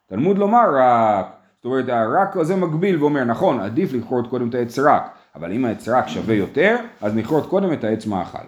תלמוד 0.09 0.39
לומר 0.39 0.65
רק, 0.75 1.27
זאת 1.57 1.65
אומרת 1.65 1.89
הרק 1.89 2.37
הזה 2.37 2.57
מגביל 2.57 2.97
ואומר 3.03 3.25
נכון 3.25 3.61
עדיף 3.61 3.93
לכרות 3.93 4.31
קודם 4.31 4.49
את 4.49 4.55
העץ 4.55 4.75
סרק, 4.75 5.03
אבל 5.35 5.53
אם 5.53 5.65
העץ 5.65 5.85
סרק 5.85 6.09
שווה 6.09 6.35
יותר 6.35 6.77
אז 7.01 7.15
נכרות 7.15 7.47
קודם 7.47 7.73
את 7.73 7.85
העץ 7.85 8.07
מאכל. 8.07 8.39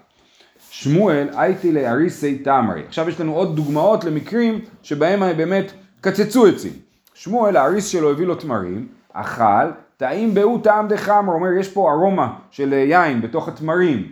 שמואל 0.70 1.28
הייתי 1.36 1.72
לאריסי 1.72 2.38
תמרי, 2.38 2.82
עכשיו 2.88 3.08
יש 3.08 3.20
לנו 3.20 3.34
עוד 3.34 3.56
דוגמאות 3.56 4.04
למקרים 4.04 4.60
שבהם 4.82 5.36
באמת 5.36 5.72
קצצו 6.00 6.46
עצים. 6.46 6.72
שמואל 7.14 7.56
האריס 7.56 7.86
שלו 7.86 8.10
הביא 8.10 8.26
לו 8.26 8.34
תמרים, 8.34 8.88
אכל 9.12 9.70
טעים 9.98 10.34
באו 10.34 10.58
טעם 10.58 10.88
דחמר, 10.88 11.32
אומר 11.32 11.52
יש 11.52 11.68
פה 11.72 11.92
ארומה 11.92 12.32
של 12.50 12.72
יין 12.72 13.20
בתוך 13.20 13.48
התמרים. 13.48 14.06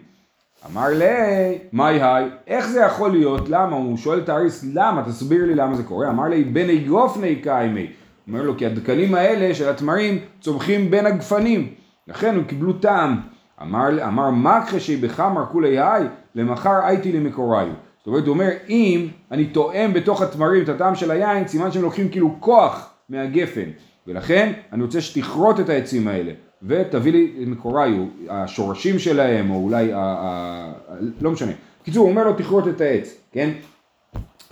אמר 0.70 0.88
לי, 0.88 1.58
מאי 1.72 2.02
היי, 2.02 2.28
איך 2.46 2.66
זה 2.66 2.80
יכול 2.80 3.10
להיות? 3.10 3.48
למה? 3.48 3.76
הוא 3.76 3.96
שואל 3.96 4.18
את 4.18 4.28
האריס, 4.28 4.64
למה? 4.74 5.02
תסביר 5.02 5.46
לי 5.46 5.54
למה 5.54 5.76
זה 5.76 5.82
קורה. 5.82 6.08
אמר 6.08 6.24
לי, 6.24 6.44
בני 6.44 6.78
גופני 6.78 7.36
קיימי. 7.36 7.86
אומר 8.28 8.42
לו, 8.42 8.56
כי 8.56 8.66
הדקלים 8.66 9.14
האלה 9.14 9.54
של 9.54 9.68
התמרים 9.68 10.18
צומחים 10.40 10.90
בין 10.90 11.06
הגפנים, 11.06 11.68
לכן 12.08 12.34
הם 12.34 12.44
קיבלו 12.44 12.72
טעם. 12.72 13.20
אמר, 13.62 14.06
אמר 14.06 14.30
מכחשי 14.30 14.96
בחמר 14.96 15.46
כולי 15.46 15.80
היי, 15.80 16.04
למחר 16.34 16.84
הייתי 16.84 17.12
למקוריו. 17.12 17.68
זאת 17.98 18.06
אומרת, 18.06 18.26
הוא 18.26 18.34
אומר, 18.34 18.48
אם 18.68 19.08
אני 19.30 19.46
תואם 19.46 19.92
בתוך 19.94 20.22
התמרים 20.22 20.64
את 20.64 20.68
הטעם 20.68 20.94
של 20.94 21.10
היין, 21.10 21.48
סימן 21.48 21.72
שהם 21.72 21.82
לוקחים 21.82 22.08
כאילו 22.08 22.36
כוח 22.40 22.90
מהגפן. 23.08 23.70
ולכן 24.06 24.52
אני 24.72 24.82
רוצה 24.82 25.00
שתכרות 25.00 25.60
את 25.60 25.68
העצים 25.68 26.08
האלה 26.08 26.32
ותביא 26.62 27.12
לי 27.12 27.32
מקוריו, 27.46 28.04
השורשים 28.28 28.98
שלהם 28.98 29.50
או 29.50 29.56
אולי, 29.56 29.92
ה, 29.92 29.98
ה, 29.98 30.72
לא 31.20 31.30
משנה. 31.30 31.52
בקיצור 31.82 32.02
הוא 32.02 32.10
אומר 32.10 32.24
לו 32.24 32.32
תכרות 32.32 32.68
את 32.68 32.80
העץ, 32.80 33.14
כן? 33.32 33.50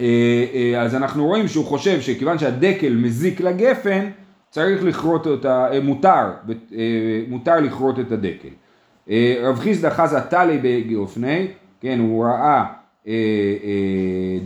אה, 0.00 0.44
אה, 0.54 0.82
אז 0.82 0.94
אנחנו 0.94 1.26
רואים 1.26 1.48
שהוא 1.48 1.64
חושב 1.64 2.00
שכיוון 2.00 2.38
שהדקל 2.38 2.94
מזיק 2.94 3.40
לגפן 3.40 4.10
צריך 4.50 4.84
לכרות 4.84 5.26
אותה, 5.26 5.68
אה, 5.72 5.80
מותר, 5.80 6.30
מותר 7.28 7.60
לכרות 7.60 8.00
את 8.00 8.12
הדקל. 8.12 8.48
רב 9.42 9.58
חיסדא 9.58 9.90
חזה 9.90 10.20
טלי 10.20 10.58
בגאופני, 10.62 11.46
כן, 11.80 11.98
הוא 11.98 12.24
ראה 12.24 12.64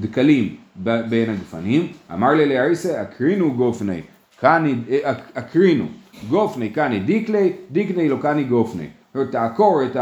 דקלים 0.01 0.57
בין 0.77 1.31
הגפנים, 1.31 1.87
אמר 2.13 2.35
לי 2.35 2.47
לאריסה 2.47 3.03
אקרינו 3.03 3.55
גופני 3.55 4.01
קני, 4.41 4.75
אה, 4.91 5.13
אקרינו, 5.35 5.87
גופני 6.29 6.69
קני 6.69 7.01
דיקלי, 7.01 7.53
דיקלי 7.71 8.09
לא 8.09 8.17
קני 8.23 8.45
גופני. 8.45 8.87
זאת 9.07 9.15
אומרת, 9.15 9.33
תעקור 9.33 9.83
את 9.83 9.97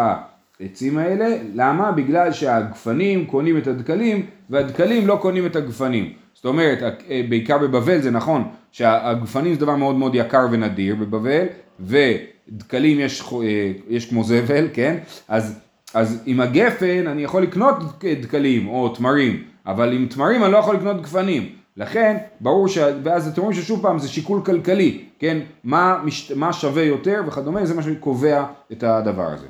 העצים 0.60 0.98
האלה, 0.98 1.26
למה? 1.54 1.92
בגלל 1.92 2.32
שהגפנים 2.32 3.26
קונים 3.26 3.58
את 3.58 3.66
הדקלים, 3.66 4.26
והדקלים 4.50 5.06
לא 5.06 5.18
קונים 5.22 5.46
את 5.46 5.56
הגפנים. 5.56 6.12
זאת 6.34 6.44
אומרת, 6.44 6.82
אה, 6.82 7.22
בעיקר 7.28 7.58
בבבל 7.58 8.00
זה 8.00 8.10
נכון, 8.10 8.44
שהגפנים 8.72 9.54
זה 9.54 9.60
דבר 9.60 9.76
מאוד 9.76 9.96
מאוד 9.96 10.14
יקר 10.14 10.46
ונדיר 10.50 10.94
בבבל, 10.94 11.46
ודקלים 11.80 13.00
יש, 13.00 13.22
אה, 13.42 13.72
יש 13.88 14.10
כמו 14.10 14.24
זבל, 14.24 14.68
כן? 14.72 14.96
אז, 15.28 15.60
אז 15.94 16.22
עם 16.26 16.40
הגפן 16.40 17.06
אני 17.06 17.24
יכול 17.24 17.42
לקנות 17.42 17.76
דקלים 18.20 18.68
או 18.68 18.88
תמרים, 18.88 19.42
אבל 19.66 19.92
עם 19.92 20.06
תמרים 20.06 20.44
אני 20.44 20.52
לא 20.52 20.58
יכול 20.58 20.76
לקנות 20.76 21.02
גפנים. 21.02 21.48
לכן 21.76 22.16
ברור 22.40 22.68
ש... 22.68 22.78
ואז 23.02 23.28
אתם 23.28 23.40
רואים 23.40 23.56
ששוב 23.56 23.82
פעם 23.82 23.98
זה 23.98 24.08
שיקול 24.08 24.40
כלכלי, 24.44 25.04
כן? 25.18 25.38
מה, 25.64 26.00
מש... 26.04 26.32
מה 26.32 26.52
שווה 26.52 26.82
יותר 26.82 27.22
וכדומה, 27.26 27.66
זה 27.66 27.74
מה 27.74 27.82
שקובע 27.82 28.44
את 28.72 28.82
הדבר 28.82 29.28
הזה. 29.32 29.46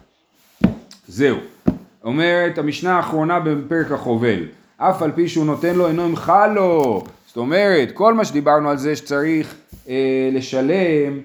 זהו. 1.09 1.37
אומרת 2.05 2.59
המשנה 2.59 2.97
האחרונה 2.97 3.41
בפרק 3.41 3.93
החובל, 3.93 4.45
אף 4.77 5.03
על 5.03 5.13
פי 5.13 5.29
שהוא 5.29 5.47
נותן 5.47 5.75
לו 5.75 5.89
אינו 5.89 6.09
ימחל 6.09 6.53
לו. 6.55 7.05
זאת 7.27 7.37
אומרת, 7.37 7.93
כל 7.93 8.15
מה 8.15 8.25
שדיברנו 8.25 8.71
על 8.71 8.79
זה 8.79 8.97
שצריך 8.97 9.55
אה, 9.89 10.29
לשלם, 10.33 11.21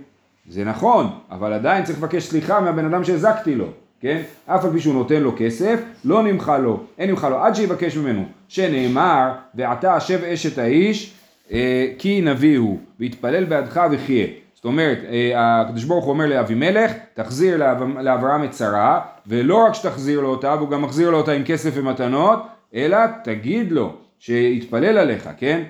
זה 0.50 0.64
נכון, 0.64 1.10
אבל 1.32 1.54
עדיין 1.54 1.84
צריך 1.84 1.98
לבקש 1.98 2.24
סליחה 2.24 2.60
מהבן 2.60 2.86
אדם 2.86 3.04
שהזקתי 3.04 3.56
לו. 3.56 3.68
כן? 4.02 4.22
אף 4.46 4.66
על 4.66 4.72
פי 4.72 4.80
שהוא 4.80 4.94
נותן 4.94 5.22
לו 5.22 5.34
כסף, 5.38 5.80
לא 6.06 6.24
נמחה 6.24 6.58
לו, 6.58 6.84
אין 6.98 7.10
נמחה 7.10 7.30
לו 7.30 7.38
עד 7.44 7.56
שיבקש 7.56 7.98
ממנו, 7.98 8.26
שנאמר, 8.48 9.32
ועתה 9.56 9.96
השב 9.96 10.24
אשת 10.24 10.58
האיש, 10.58 11.14
אה, 11.52 11.88
כי 11.98 12.22
נביא 12.22 12.58
הוא, 12.58 12.80
והתפלל 13.00 13.44
בעדך 13.44 13.82
וחיה. 13.92 14.28
זאת 14.54 14.66
אומרת, 14.66 14.98
אה, 15.10 15.62
הקדוש 15.62 15.84
ברוך 15.84 16.06
הוא 16.06 16.14
אומר 16.14 16.26
לאבימלך, 16.26 16.92
תחזיר 17.14 17.58
לאברהם 18.02 18.44
את 18.44 18.54
שרה, 18.54 19.02
ולא 19.28 19.66
רק 19.66 19.74
שתחזיר 19.74 20.22
לו 20.22 20.30
אותה, 20.30 20.56
והוא 20.58 20.70
גם 20.70 20.82
מחזיר 20.82 21.10
לו 21.10 21.18
אותה 21.18 21.32
עם 21.32 21.44
כסף 21.44 21.72
ומתנות, 21.74 22.40
אלא 22.76 22.98
תגיד 23.24 23.72
לו 23.72 23.94
שיתפלל 24.20 24.98
עליך, 24.98 25.30
כן? 25.38 25.64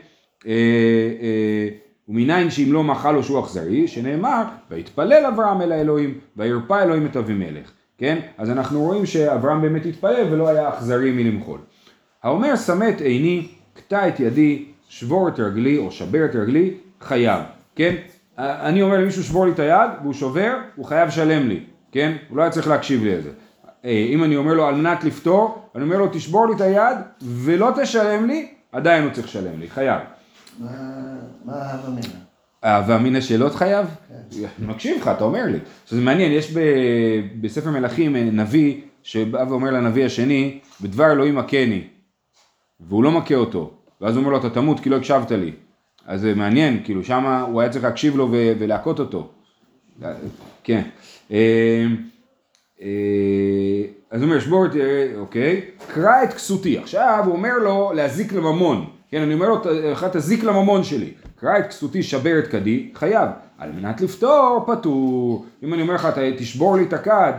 אה, 0.47 0.51
אה, 1.21 1.67
ומניין 2.09 2.50
שאם 2.50 2.73
לא 2.73 2.83
מחה 2.83 3.11
לו 3.11 3.23
שהוא 3.23 3.39
אכזרי, 3.39 3.88
שנאמר, 3.88 4.43
ויתפלל 4.71 5.25
אברהם 5.25 5.61
אל 5.61 5.71
האלוהים, 5.71 6.19
וירפא 6.38 6.83
אלוהים 6.83 7.05
את 7.05 7.17
אבימלך. 7.17 7.71
כן? 8.01 8.20
אז 8.38 8.50
אנחנו 8.50 8.81
רואים 8.81 9.05
שאברהם 9.05 9.62
באמת 9.62 9.86
התפלל 9.86 10.27
ולא 10.31 10.50
היה 10.50 10.70
אכזרי 10.70 11.12
מלמחול. 11.12 11.60
האומר 12.24 12.55
סמט 12.55 13.01
עיני, 13.01 13.48
קטע 13.74 14.08
את 14.08 14.20
ידי, 14.20 14.65
שבור 14.89 15.27
את 15.27 15.39
רגלי 15.39 15.77
או 15.77 15.91
שבר 15.91 16.25
את 16.25 16.36
רגלי, 16.36 16.74
חייב, 17.01 17.41
כן? 17.75 17.96
אני 18.38 18.81
אומר 18.81 18.98
למישהו 18.98 19.24
שבור 19.24 19.46
לי 19.46 19.51
את 19.51 19.60
היד 19.60 19.89
והוא 20.01 20.13
שובר, 20.13 20.58
הוא 20.75 20.86
חייב 20.86 21.08
לשלם 21.08 21.48
לי, 21.48 21.60
כן? 21.91 22.15
הוא 22.29 22.38
לא 22.38 22.41
היה 22.41 22.51
צריך 22.51 22.67
להקשיב 22.67 23.03
לי 23.03 23.15
על 23.15 23.22
זה. 23.22 23.29
אה, 23.86 24.05
אם 24.10 24.24
אני 24.24 24.36
אומר 24.36 24.53
לו 24.53 24.67
על 24.67 24.75
מנת 24.75 25.03
לפתור, 25.03 25.70
אני 25.75 25.84
אומר 25.84 25.98
לו 25.98 26.08
תשבור 26.12 26.48
לי 26.48 26.55
את 26.55 26.62
היד 26.62 26.98
ולא 27.22 27.72
תשלם 27.81 28.25
לי, 28.25 28.48
עדיין 28.72 29.03
הוא 29.03 29.12
צריך 29.12 29.27
לשלם 29.27 29.60
לי, 29.60 29.70
חייב. 29.70 30.01
מה 30.60 31.53
ההבא 31.53 31.89
אהבה 32.63 32.98
מן 32.98 33.15
השאלות 33.15 33.56
חייב? 33.56 33.86
כן. 34.32 34.48
מקשיב 34.68 34.98
לך, 34.98 35.08
אתה 35.08 35.24
אומר 35.24 35.46
לי. 35.46 35.58
זה 35.89 36.01
מעניין, 36.01 36.32
יש 36.32 36.53
בספר 37.41 37.70
מלכים 37.72 38.15
אה, 38.15 38.24
נביא 38.24 38.82
שבא 39.03 39.46
ואומר 39.50 39.72
לנביא 39.72 40.06
השני, 40.06 40.60
בדבר 40.82 41.12
אלוהים 41.12 41.36
מכני, 41.36 41.84
והוא 42.80 43.03
לא 43.03 43.12
מכה 43.12 43.36
אותו, 43.36 43.72
ואז 44.01 44.15
הוא 44.15 44.22
אומר 44.22 44.32
לו 44.32 44.39
אתה 44.39 44.50
תמות 44.50 44.80
כי 44.80 44.89
לא 44.89 44.96
הקשבת 44.96 45.32
לי. 45.32 45.51
אז 46.06 46.22
זה 46.22 46.36
מעניין, 46.36 46.82
כאילו 46.84 47.03
שמה 47.03 47.41
הוא 47.41 47.62
היה 47.62 47.70
צריך 47.70 47.84
להקשיב 47.84 48.15
לו 48.15 48.27
ולהכות 48.32 49.00
אותו. 49.00 49.30
כן. 50.63 50.82
אה, 51.32 51.86
אה, 52.82 52.88
אז 54.12 54.22
הוא 54.22 54.30
אומר, 54.30 54.39
שבור 54.39 54.65
את, 54.65 54.72
אוקיי, 55.18 55.62
קרא 55.94 56.24
את 56.24 56.34
כסותי. 56.34 56.77
עכשיו 56.77 57.24
הוא 57.25 57.34
אומר 57.34 57.58
לו 57.58 57.91
להזיק 57.96 58.34
לממון. 58.34 58.86
כן, 59.10 59.22
אני 59.22 59.34
אומר 59.34 59.50
לו, 59.50 59.62
תזיק 60.12 60.44
לממון 60.44 60.84
שלי. 60.84 61.13
קרא 61.41 61.60
את 61.60 61.67
כסותי 61.67 62.03
שבר 62.03 62.39
את 62.39 62.48
כדי, 62.48 62.89
חייב. 62.95 63.29
על 63.57 63.71
מנת 63.71 64.01
לפתור, 64.01 64.63
פטור. 64.67 65.45
אם 65.63 65.74
אני 65.74 65.81
אומר 65.81 65.93
לך, 65.93 66.07
תשבור 66.38 66.77
לי 66.77 66.83
את 66.83 66.93
הכד 66.93 67.33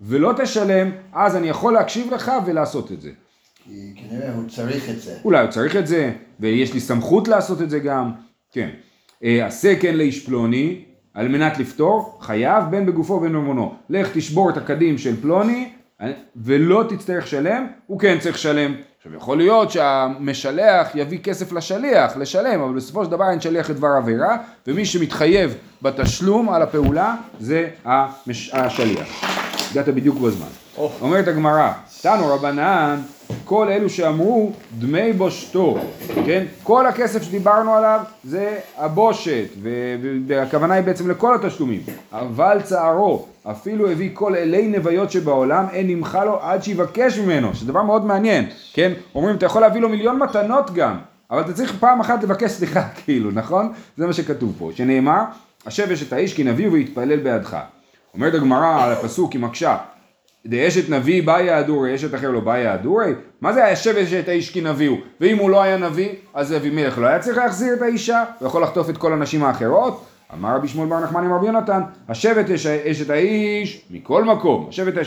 ולא 0.00 0.32
תשלם, 0.42 0.90
אז 1.12 1.36
אני 1.36 1.48
יכול 1.48 1.72
להקשיב 1.72 2.14
לך 2.14 2.32
ולעשות 2.46 2.92
את 2.92 3.00
זה. 3.00 3.10
כנראה 3.96 4.34
הוא 4.34 4.48
צריך 4.48 4.90
את 4.90 5.00
זה. 5.00 5.16
אולי 5.24 5.40
הוא 5.42 5.50
צריך 5.50 5.76
את 5.76 5.86
זה, 5.86 6.12
ויש 6.40 6.74
לי 6.74 6.80
סמכות 6.80 7.28
לעשות 7.28 7.62
את 7.62 7.70
זה 7.70 7.78
גם, 7.78 8.12
כן. 8.52 8.68
אה, 9.24 9.46
עשה 9.46 9.76
כן 9.80 9.96
לאיש 9.96 10.26
פלוני, 10.26 10.84
על 11.14 11.28
מנת 11.28 11.58
לפתור, 11.58 12.18
חייב 12.20 12.64
בין 12.70 12.86
בגופו 12.86 13.12
ובין 13.12 13.32
במונו. 13.32 13.74
לך 13.90 14.08
תשבור 14.14 14.50
את 14.50 14.56
הקדים 14.56 14.98
של 14.98 15.20
פלוני 15.20 15.68
ולא 16.36 16.84
תצטרך 16.88 17.24
לשלם, 17.24 17.66
הוא 17.86 18.00
כן 18.00 18.18
צריך 18.20 18.36
לשלם. 18.36 18.74
עכשיו 18.98 19.14
יכול 19.14 19.38
להיות 19.38 19.70
שהמשלח 19.70 20.88
יביא 20.94 21.18
כסף 21.18 21.52
לשליח, 21.52 22.16
לשלם, 22.16 22.60
אבל 22.60 22.74
בסופו 22.74 23.04
של 23.04 23.10
דבר 23.10 23.30
אין 23.30 23.40
שליח 23.40 23.70
לדבר 23.70 23.88
עבירה, 23.88 24.36
ומי 24.66 24.84
שמתחייב 24.84 25.54
בתשלום 25.82 26.48
על 26.50 26.62
הפעולה 26.62 27.14
זה 27.40 27.68
המש... 27.84 28.50
השליח. 28.52 29.08
הגעת 29.70 29.88
בדיוק 29.88 30.18
בזמן. 30.18 30.46
Oh. 30.76 30.80
אומרת 31.00 31.28
הגמרא, 31.28 31.72
תנו 32.02 32.26
רבנן, 32.34 33.00
כל 33.44 33.68
אלו 33.68 33.90
שאמרו 33.90 34.52
דמי 34.78 35.12
בושתו, 35.12 35.78
כן? 36.26 36.44
כל 36.62 36.86
הכסף 36.86 37.22
שדיברנו 37.22 37.74
עליו 37.74 38.00
זה 38.24 38.58
הבושת, 38.76 39.46
והכוונה 40.26 40.74
היא 40.74 40.84
בעצם 40.84 41.10
לכל 41.10 41.34
התשלומים. 41.34 41.80
אבל 42.12 42.58
צערו, 42.62 43.26
אפילו 43.50 43.90
הביא 43.90 44.10
כל 44.12 44.36
אלי 44.36 44.68
נוויות 44.68 45.10
שבעולם, 45.10 45.64
אין 45.72 45.86
נמחה 45.86 46.24
לו 46.24 46.42
עד 46.42 46.62
שיבקש 46.62 47.18
ממנו, 47.18 47.54
שזה 47.54 47.66
דבר 47.66 47.82
מאוד 47.82 48.06
מעניין, 48.06 48.46
כן? 48.72 48.92
אומרים, 49.14 49.36
אתה 49.36 49.46
יכול 49.46 49.62
להביא 49.62 49.80
לו 49.80 49.88
מיליון 49.88 50.18
מתנות 50.18 50.70
גם, 50.74 50.96
אבל 51.30 51.40
אתה 51.40 51.52
צריך 51.52 51.72
פעם 51.80 52.00
אחת 52.00 52.22
לבקש 52.22 52.50
סליחה, 52.50 52.82
כאילו, 53.04 53.30
נכון? 53.30 53.72
זה 53.96 54.06
מה 54.06 54.12
שכתוב 54.12 54.54
פה, 54.58 54.70
שנאמר, 54.74 55.22
השב 55.66 55.90
אשת 55.92 56.12
האיש 56.12 56.34
כי 56.34 56.44
נביא 56.44 56.68
ויתפלל 56.68 57.16
בעדך. 57.16 57.56
אומרת 58.14 58.34
הגמרא 58.34 58.84
על 58.84 58.92
הפסוק 58.92 59.32
היא 59.32 59.40
מקשה, 59.40 59.76
דאשת 60.48 60.90
נביא 60.90 61.22
באי 61.22 61.58
אדורי, 61.60 61.94
אשת 61.94 62.14
אחר 62.14 62.30
לא 62.30 62.40
באי 62.40 62.74
אדורי? 62.74 63.12
מה 63.40 63.52
זה 63.52 63.64
הישב 63.64 63.96
אשת 63.96 64.28
האיש 64.28 64.50
כי 64.50 64.60
נביאו? 64.60 64.94
ואם 65.20 65.38
הוא 65.38 65.50
לא 65.50 65.62
היה 65.62 65.76
נביא, 65.76 66.08
אז 66.34 66.56
אבימלך 66.56 66.98
לא 66.98 67.06
היה 67.06 67.18
צריך 67.18 67.38
להחזיר 67.38 67.74
את 67.74 67.82
האישה? 67.82 68.24
הוא 68.38 68.48
יכול 68.48 68.62
לחטוף 68.62 68.90
את 68.90 68.98
כל 68.98 69.12
הנשים 69.12 69.44
האחרות? 69.44 70.04
אמר 70.34 70.56
רבי 70.56 70.68
שמואל 70.68 70.88
בר 70.88 71.00
נחמן 71.00 71.24
עם 71.24 71.32
רבי 71.32 71.46
יונתן, 71.46 71.80
השבט 72.08 72.50
אשת 72.90 73.10
האיש 73.10 73.84
מכל 73.90 74.24
מקום, 74.24 74.66
השבט 74.68 74.98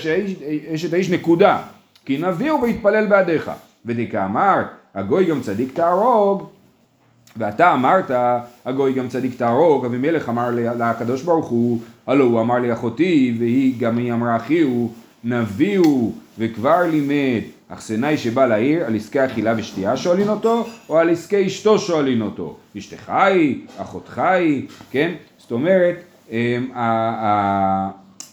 אשת 0.74 0.94
האיש 0.94 1.10
נקודה, 1.10 1.58
כי 2.06 2.18
נביאו 2.18 2.62
ויתפלל 2.62 3.06
בעדיך. 3.06 3.52
ודכאמר, 3.86 4.62
הגוי 4.96 5.26
גם 5.26 5.42
צדיק 5.42 5.74
תהרוג, 5.74 6.48
ואתה 7.38 7.74
אמרת, 7.74 8.12
הגוי 8.66 8.94
גם 8.94 9.08
צדיק 9.08 9.38
תהרוג, 9.38 9.86
אבימלך 9.86 10.30
אמר 10.30 10.50
לקדוש 10.78 11.24
ברוך 11.24 11.48
הוא, 11.48 11.80
הלא 12.08 12.24
הוא 12.24 12.42
אמר 12.42 12.60
לי 12.60 12.74
אחותי, 12.74 13.36
והיא 13.40 13.80
גם 13.80 13.98
היא 13.98 14.14
אמרה 14.14 14.36
אחי 14.36 14.62
הוא, 14.62 14.92
נביא 15.24 15.78
הוא, 15.78 16.14
וכבר 16.40 16.82
לימד, 16.92 17.42
אכסנאי 17.70 18.18
שבא 18.18 18.46
לעיר, 18.46 18.86
על 18.86 18.96
עסקי 18.96 19.26
אכילה 19.26 19.54
ושתייה 19.58 19.98
שואלין 19.98 20.30
אותו, 20.30 20.68
או 20.90 20.98
על 20.98 21.10
עסקי 21.10 21.48
אשתו 21.48 21.80
שואלין 21.80 22.22
אותו. 22.22 22.58
אשתך 22.78 23.10
היא, 23.10 23.62
אחותך 23.78 24.18
היא, 24.18 24.68
כן? 24.92 25.14
זאת 25.38 25.52
אומרת, 25.52 25.96
אמ, 26.32 26.70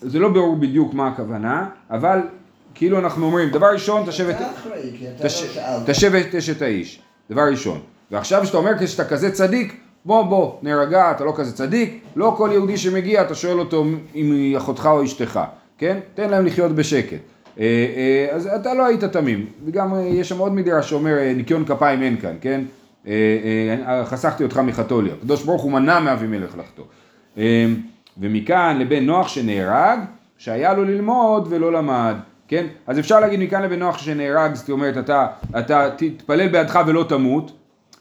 זה 0.03 0.19
לא 0.19 0.29
ברור 0.29 0.57
בדיוק 0.57 0.95
מה 0.95 1.09
הכוונה, 1.09 1.67
אבל 1.91 2.21
כאילו 2.75 2.99
אנחנו 2.99 3.27
אומרים, 3.27 3.51
דבר 3.51 3.67
ראשון, 3.73 4.05
תשב 5.87 6.15
את 6.15 6.35
אשת 6.35 6.63
האיש, 6.63 7.01
דבר 7.31 7.43
ראשון. 7.51 7.81
ועכשיו 8.11 8.43
כשאתה 8.43 8.57
אומר 8.57 8.73
כשאתה 8.81 9.05
כזה 9.05 9.31
צדיק, 9.31 9.81
בוא 10.05 10.23
בוא, 10.23 10.53
נרגע, 10.63 11.11
אתה 11.11 11.25
לא 11.25 11.33
כזה 11.37 11.53
צדיק, 11.53 12.01
לא 12.17 12.35
כל 12.37 12.51
יהודי 12.53 12.77
שמגיע 12.77 13.23
אתה 13.23 13.35
שואל 13.35 13.59
אותו 13.59 13.85
אם 14.15 14.33
היא 14.33 14.57
אחותך 14.57 14.89
או 14.93 15.05
אשתך, 15.05 15.41
כן? 15.79 15.99
תן 16.15 16.31
להם 16.31 16.47
לחיות 16.47 16.73
בשקט. 16.73 17.19
אה, 17.59 17.65
אה, 17.97 18.37
אז 18.37 18.47
אתה 18.47 18.75
לא 18.75 18.87
היית 18.87 19.05
תמים, 19.05 19.47
וגם 19.67 19.95
אה, 19.95 20.01
יש 20.01 20.29
שם 20.29 20.39
עוד 20.39 20.53
מדרש 20.53 20.91
שאומר 20.91 21.17
ניקיון 21.37 21.65
כפיים 21.65 22.03
אין 22.03 22.17
כאן, 22.17 22.37
כן? 22.41 22.61
חסכתי 24.05 24.45
אותך 24.45 24.59
מחתוליה, 24.59 25.15
הקדוש 25.15 25.45
ברוך 25.45 25.63
הוא 25.63 25.73
מנע 25.73 26.01
מאבימלך 26.01 26.57
לחטוא. 26.59 26.85
ומכאן 28.19 28.77
לבן 28.81 29.07
נוח 29.07 29.29
שנהרג, 29.29 29.99
שהיה 30.39 30.75
לו 30.75 30.85
ללמוד 30.85 31.47
ולא 31.51 31.73
למד, 31.73 32.15
כן? 32.49 32.67
אז 32.87 32.99
אפשר 32.99 33.21
להגיד 33.21 33.41
מכאן 33.41 33.63
לבן 33.63 33.79
נוח 33.79 33.99
שנהרג, 33.99 34.55
זאת 34.55 34.71
אומרת 34.71 34.99
אתה, 34.99 35.27
אתה 35.59 35.91
תתפלל 35.97 36.49
בעדך 36.49 36.81
ולא 36.87 37.05
תמות, 37.09 37.53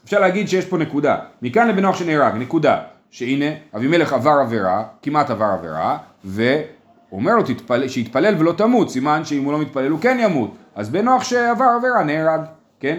אפשר 0.04 0.20
להגיד 0.20 0.48
שיש 0.48 0.64
פה 0.64 0.78
נקודה, 0.78 1.16
מכאן 1.42 1.68
לבן 1.68 1.82
נוח 1.82 1.96
שנהרג, 1.96 2.34
נקודה, 2.36 2.80
שהנה 3.10 3.50
אבימלך 3.76 4.12
עבר 4.12 4.38
עבירה, 4.40 4.84
כמעט 5.02 5.30
עבר 5.30 5.56
עבירה, 5.58 5.98
ואומר 7.12 7.36
לו 7.36 7.42
תתפל... 7.42 7.88
שיתפלל 7.88 8.34
ולא 8.38 8.52
תמות, 8.52 8.90
סימן 8.90 9.24
שאם 9.24 9.44
הוא 9.44 9.52
לא 9.52 9.58
מתפלל 9.58 9.90
הוא 9.90 10.00
כן 10.00 10.16
ימות, 10.20 10.54
אז 10.74 10.90
בן 10.90 11.04
נוח 11.04 11.24
שעבר 11.24 11.64
עבירה 11.76 12.04
נהרג, 12.04 12.40
כן? 12.80 12.98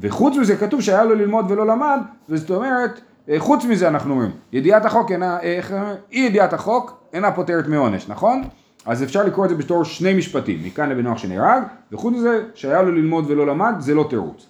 וחוץ 0.00 0.36
מזה 0.36 0.56
כתוב 0.56 0.80
שהיה 0.80 1.04
לו 1.04 1.14
ללמוד 1.14 1.50
ולא 1.50 1.66
למד, 1.66 2.00
וזאת 2.28 2.50
אומרת, 2.50 3.00
אה, 3.28 3.34
חוץ 3.38 3.64
מזה 3.64 3.88
אנחנו 3.88 4.14
אומרים, 4.14 4.30
ידיעת 4.52 4.84
החוק 4.84 5.12
אינה, 5.12 5.40
איך, 5.40 5.74
אי 6.12 6.20
ידיעת 6.20 6.52
החוק 6.52 7.00
אינה 7.12 7.32
פותרת 7.32 7.66
מעונש, 7.66 8.08
נכון? 8.08 8.42
אז 8.86 9.02
אפשר 9.02 9.24
לקרוא 9.24 9.44
את 9.44 9.50
זה 9.50 9.56
בתור 9.56 9.84
שני 9.84 10.14
משפטים, 10.14 10.64
מכאן 10.64 10.88
לבן 10.88 11.02
נוח 11.02 11.18
שנהרג, 11.18 11.62
וחוץ 11.92 12.14
מזה 12.14 12.42
שהיה 12.54 12.82
לו 12.82 12.92
ללמוד 12.92 13.24
ולא 13.28 13.46
למד, 13.46 13.74
זה 13.78 13.94
לא 13.94 14.06
תירוץ. 14.10 14.46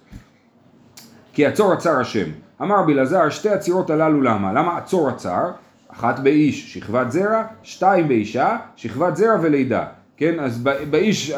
כי 1.33 1.47
עצור 1.47 1.73
עצר 1.73 2.01
השם. 2.01 2.27
אמר 2.63 2.83
בלעזר 2.83 3.29
שתי 3.29 3.49
עצירות 3.49 3.91
הללו 3.91 4.23
למה? 4.23 4.53
למה 4.53 4.79
עצור 4.79 5.09
עצר? 5.09 5.51
אחת 5.89 6.19
באיש 6.19 6.75
שכבת 6.75 7.11
זרע, 7.13 7.45
שתיים 7.63 8.09
באישה 8.09 8.57
שכבת 8.77 9.17
זרע 9.17 9.37
ולידה. 9.43 9.85
כן, 10.19 10.41
אז 10.41 10.63
באיש, 10.91 11.31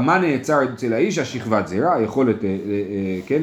מה 0.00 0.18
נעצר 0.18 0.58
אצל 0.74 0.92
האיש? 0.92 1.18
השכבת 1.18 1.66
זרע, 1.68 1.94
היכולת, 1.94 2.44
אה, 2.44 2.48
אה, 2.48 2.56
כן, 3.26 3.42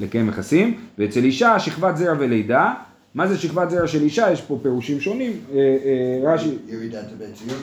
לקיים 0.00 0.28
יחסים, 0.28 0.78
ואצל 0.98 1.24
אישה 1.24 1.58
שכבת 1.58 1.96
זרע 1.96 2.14
ולידה. 2.18 2.74
מה 3.14 3.26
זה 3.26 3.38
שכבת 3.38 3.70
זרע 3.70 3.86
של 3.86 4.02
אישה? 4.02 4.32
יש 4.32 4.42
פה 4.42 4.58
פירושים 4.62 5.00
שונים. 5.00 5.32
אה, 5.54 5.60
רש"י... 6.24 6.56
ירידת 6.68 7.04
הביציות? 7.12 7.62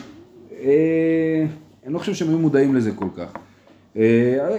אני 1.86 1.94
לא 1.94 1.98
חושב 1.98 2.14
שהם 2.14 2.28
היו 2.28 2.38
מודעים 2.38 2.74
לזה 2.74 2.90
כל 2.92 3.08
כך. 3.16 3.32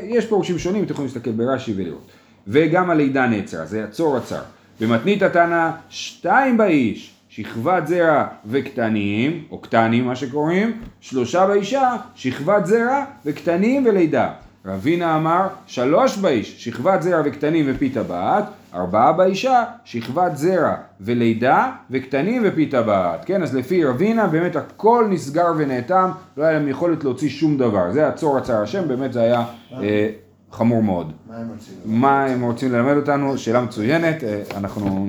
יש 0.04 0.26
פירושים 0.26 0.60
שונים, 0.60 0.84
אתם 0.84 0.94
יכולים 0.94 1.12
להסתכל 1.14 1.32
ברש"י 1.32 1.74
ולראות. 1.78 2.12
וגם 2.48 2.90
הלידה 2.90 3.28
נעצרה, 3.28 3.66
זה 3.66 3.84
עצור 3.84 4.18
עצר. 4.18 4.42
במתנית 4.82 5.22
התנא 5.22 5.70
שתיים 5.90 6.58
באיש, 6.58 7.14
שכבת 7.30 7.88
זרע 7.88 8.26
וקטנים, 8.46 9.44
או 9.52 9.58
קטנים 9.58 10.06
מה 10.06 10.16
שקוראים, 10.16 10.82
שלושה 11.02 11.48
באישה, 11.48 11.96
שכבת 12.16 12.66
זרע 12.66 13.06
וקטנים 13.26 13.86
ולידה. 13.86 14.32
רבינה 14.66 15.16
אמר 15.16 15.48
שלוש 15.68 16.18
באיש, 16.18 16.66
שכבת 16.66 17.02
זרע 17.02 17.22
וקטנים 17.26 17.66
ופי 17.70 17.90
טבעת, 17.90 18.44
ארבעה 18.74 19.14
באישה, 19.14 19.64
שכבת 19.84 20.38
זרע 20.38 20.76
ולידה 21.02 21.72
וקטנים 21.92 22.42
ופי 22.46 22.66
טבעת. 22.66 23.26
כן, 23.26 23.44
אז 23.44 23.56
לפי 23.56 23.84
רבינה 23.84 24.28
באמת 24.28 24.56
הכל 24.56 25.08
נסגר 25.10 25.48
ונאטם, 25.58 26.10
לא 26.38 26.44
היה 26.44 26.60
להם 26.60 26.68
יכולת 26.68 27.04
להוציא 27.04 27.30
שום 27.30 27.58
דבר. 27.58 27.92
זה 27.92 28.08
עצור 28.08 28.38
עצר 28.38 28.62
השם, 28.62 28.88
באמת 28.88 29.14
זה 29.14 29.22
היה... 29.22 29.44
אה, 29.74 30.10
חמור 30.52 30.84
מאוד. 30.84 31.12
מה 31.28 31.38
הם 31.38 31.48
רוצים? 31.50 31.76
מה 31.86 32.26
הם 32.26 32.42
רוצים 32.42 32.72
ללמד 32.72 32.98
אותנו? 32.98 33.38
שאלה 33.38 33.62
מצוינת, 33.62 34.24
אה, 34.24 34.42
אנחנו... 34.56 35.08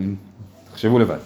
תחשבו 0.73 0.99
לבד. 0.99 1.19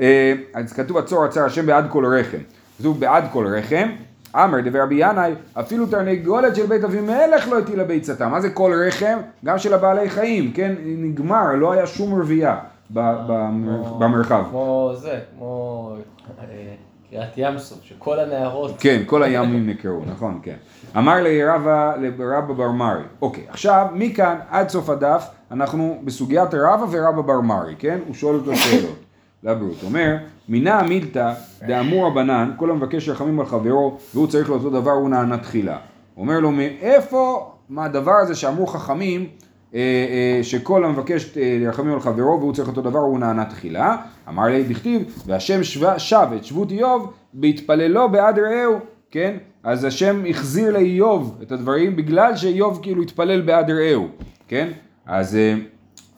אה, 0.00 0.34
אז 0.54 0.72
כתוב 0.72 0.96
עצור 0.96 1.24
עצר 1.24 1.44
השם 1.44 1.66
בעד 1.66 1.84
כל 1.90 2.06
רחם. 2.06 2.38
כתוב 2.78 3.00
בעד 3.00 3.24
כל 3.32 3.46
רחם. 3.46 3.88
אמר 4.36 4.60
דבר 4.60 4.82
רבי 4.82 4.94
ינאי, 4.98 5.32
אפילו 5.54 5.86
תרנגולת 5.86 6.56
של 6.56 6.66
בית 6.66 6.84
אבימלך 6.84 7.48
לא 7.48 7.58
הטילה 7.58 7.84
ביצתה. 7.84 8.28
מה 8.28 8.40
זה 8.40 8.50
כל 8.50 8.72
רחם? 8.86 9.18
גם 9.44 9.58
של 9.58 9.74
הבעלי 9.74 10.10
חיים, 10.10 10.52
כן? 10.52 10.74
נגמר, 10.84 11.54
לא 11.56 11.72
היה 11.72 11.86
שום 11.86 12.20
רבייה 12.20 12.58
במרחב. 12.90 14.44
כמו 14.50 14.92
זה, 14.96 15.18
כמו... 15.36 15.92
אה, 16.38 16.74
קריאת 17.10 17.28
ים 17.36 17.58
סוף, 17.58 17.78
שכל 17.82 18.20
הנערות... 18.20 18.74
כן, 18.78 19.02
כל 19.06 19.22
הימים 19.22 19.68
נקראו, 19.68 20.00
נכון, 20.06 20.40
כן. 20.42 20.56
אמר 20.96 21.14
לי 21.14 21.44
רבא 21.44 21.94
לרבא 21.96 22.54
בר 22.54 22.70
מרי. 22.70 23.02
אוקיי, 23.22 23.44
עכשיו 23.48 23.86
מכאן 23.94 24.36
עד 24.50 24.68
סוף 24.68 24.90
הדף 24.90 25.26
אנחנו 25.50 26.00
בסוגיית 26.04 26.54
רבא 26.54 26.86
ורבא 26.90 27.22
בר 27.22 27.40
מרי, 27.40 27.74
כן? 27.78 27.98
הוא 28.06 28.14
שואל 28.14 28.34
אותו 28.34 28.56
שאלות. 28.56 28.98
לבריאות. 29.42 29.76
אומר, 29.84 30.16
מינא 30.48 30.82
מילתא 30.82 31.32
דאמור 31.66 32.06
הבנן, 32.06 32.50
כל 32.56 32.70
המבקש 32.70 33.08
רחמים 33.08 33.40
על 33.40 33.46
חברו 33.46 33.98
והוא 34.14 34.26
צריך 34.26 34.50
לאותו 34.50 34.70
דבר 34.70 34.90
הוא 34.90 35.10
נענה 35.10 35.38
תחילה. 35.38 35.78
אומר 36.16 36.40
לו, 36.40 36.50
מאיפה, 36.50 37.52
מה 37.68 37.84
הדבר 37.84 38.12
הזה 38.12 38.34
שאמרו 38.34 38.66
חכמים 38.66 39.26
אה, 39.74 39.80
אה, 39.80 40.44
שכל 40.44 40.84
המבקש 40.84 41.38
אה, 41.38 41.58
רחמים 41.68 41.92
על 41.92 42.00
חברו 42.00 42.40
והוא 42.40 42.54
צריך 42.54 42.68
אותו 42.68 42.82
דבר 42.82 42.98
הוא 42.98 43.18
נענה 43.18 43.44
תחילה. 43.44 43.96
אמר 44.28 44.44
לי 44.44 44.64
דכתיב 44.64 45.22
והשם 45.26 45.64
שב 45.98 46.28
את 46.36 46.44
שבות 46.44 46.70
איוב 46.70 47.12
בהתפללו 47.34 48.08
בעד 48.08 48.38
רעהו, 48.38 48.78
כן? 49.10 49.36
אז 49.64 49.84
השם 49.84 50.22
החזיר 50.30 50.72
לאיוב 50.72 51.38
את 51.42 51.52
הדברים 51.52 51.96
בגלל 51.96 52.36
שאיוב 52.36 52.78
כאילו 52.82 53.02
התפלל 53.02 53.40
בעד 53.40 53.70
רעהו, 53.70 54.08
כן? 54.48 54.68
אז, 55.06 55.38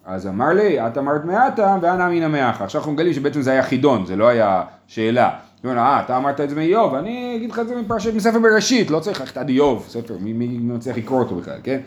אז 0.04 0.26
אמר 0.26 0.48
לי, 0.48 0.86
את 0.86 0.98
אמרת 0.98 1.24
מעטה 1.24 1.78
ואנא 1.82 2.06
אמינא 2.06 2.28
מאחה. 2.28 2.64
עכשיו 2.64 2.80
אנחנו 2.80 2.92
מגלים 2.92 3.12
שבעצם 3.12 3.42
זה 3.42 3.50
היה 3.50 3.62
חידון, 3.62 4.06
זה 4.06 4.16
לא 4.16 4.28
היה 4.28 4.62
שאלה. 4.86 5.30
אה, 5.64 6.00
אתה 6.00 6.16
אמרת 6.16 6.40
את 6.40 6.50
זה 6.50 6.56
מאיוב, 6.56 6.94
אני 6.94 7.36
אגיד 7.36 7.50
לך 7.50 7.58
את 7.58 7.68
זה 7.68 7.76
מפרשת 7.76 8.14
מספר 8.14 8.38
בראשית, 8.38 8.90
לא 8.90 9.00
צריך 9.00 9.20
ללכת 9.20 9.36
עד 9.36 9.48
איוב, 9.48 9.86
ספר, 9.88 10.16
מי 10.20 10.32
מצליח 10.62 10.96
לקרוא 10.96 11.18
אותו 11.18 11.34
בכלל, 11.34 11.58
כן? 11.62 11.80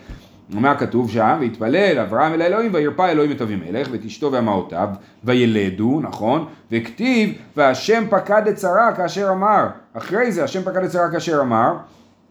מה 0.50 0.74
כתוב 0.74 1.10
שם? 1.10 1.38
והתפלל 1.40 1.98
אברהם 1.98 2.34
אל 2.34 2.42
האלוהים 2.42 2.74
וירפא 2.74 3.02
אלוהים 3.10 3.32
את 3.32 3.42
אבימלך 3.42 3.88
ואת 3.92 4.04
אשתו 4.04 4.32
ואמהותיו 4.32 4.88
וילדו, 5.24 6.00
נכון? 6.00 6.46
וכתיב 6.72 7.38
והשם 7.56 8.04
פקד 8.10 8.48
את 8.48 8.58
שרה 8.58 8.92
כאשר 8.96 9.30
אמר, 9.30 9.66
אחרי 9.94 10.32
זה 10.32 10.44
השם 10.44 10.62
פקד 10.62 10.84
את 10.84 10.92
שרה 10.92 11.10
כאשר 11.12 11.40
אמר, 11.40 11.76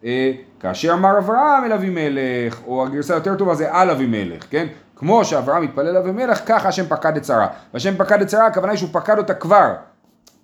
אה, 0.05 0.31
כאשר 0.59 0.93
אמר 0.93 1.17
אברהם 1.17 1.65
אל 1.65 1.73
אבימלך, 1.73 2.59
או 2.67 2.85
הגרסה 2.85 3.13
יותר 3.13 3.35
טובה 3.35 3.55
זה 3.55 3.73
על 3.73 3.89
אבימלך, 3.89 4.45
כן? 4.49 4.67
כמו 4.95 5.25
שאברהם 5.25 5.63
התפלל 5.63 5.87
אל 5.87 5.97
אבימלך, 5.97 6.41
ככה 6.45 6.69
השם 6.69 6.85
פקד 6.85 7.17
את 7.17 7.25
שרה. 7.25 7.47
והשם 7.73 7.95
פקד 7.97 8.21
את 8.21 8.29
שרה, 8.29 8.47
הכוונה 8.47 8.71
היא 8.71 8.77
שהוא 8.77 8.89
פקד 8.93 9.17
אותה 9.17 9.33
כבר, 9.33 9.73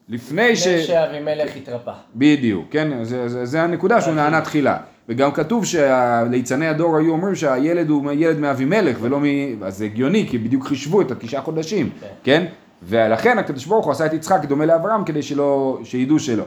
לפני 0.10 0.56
ש... 0.56 0.68
לפני 0.68 0.84
שאבימלך 0.84 1.56
התרפא. 1.56 1.92
בדיוק, 2.16 2.68
כן? 2.72 3.04
זה, 3.04 3.28
זה, 3.30 3.46
זה 3.46 3.62
הנקודה 3.62 4.02
שהוא 4.02 4.14
נענה 4.14 4.42
תחילה. 4.42 4.78
וגם 5.10 5.32
כתוב 5.32 5.66
שליצני 5.66 6.68
הדור 6.68 6.98
היו 6.98 7.12
אומרים 7.12 7.36
שהילד 7.36 7.90
הוא 7.90 8.12
ילד 8.12 8.40
מאבימלך 8.40 8.98
ולא 9.02 9.20
מ... 9.20 9.24
אז 9.64 9.78
זה 9.78 9.86
הגיוני, 9.86 10.28
כי 10.30 10.38
בדיוק 10.38 10.68
חישבו 10.68 11.02
את 11.02 11.12
התשעה 11.12 11.42
חודשים, 11.42 11.90
כן. 12.00 12.08
כן? 12.24 12.46
ולכן 12.84 13.38
הקדוש 13.38 13.66
ברוך 13.66 13.86
הוא 13.86 13.92
עשה 13.92 14.06
את 14.06 14.14
יצחק 14.14 14.46
דומה 14.46 14.66
לאברהם 14.66 15.04
כדי 15.04 15.22
שלא, 15.22 15.80
שידעו 15.84 16.20
שלא. 16.20 16.44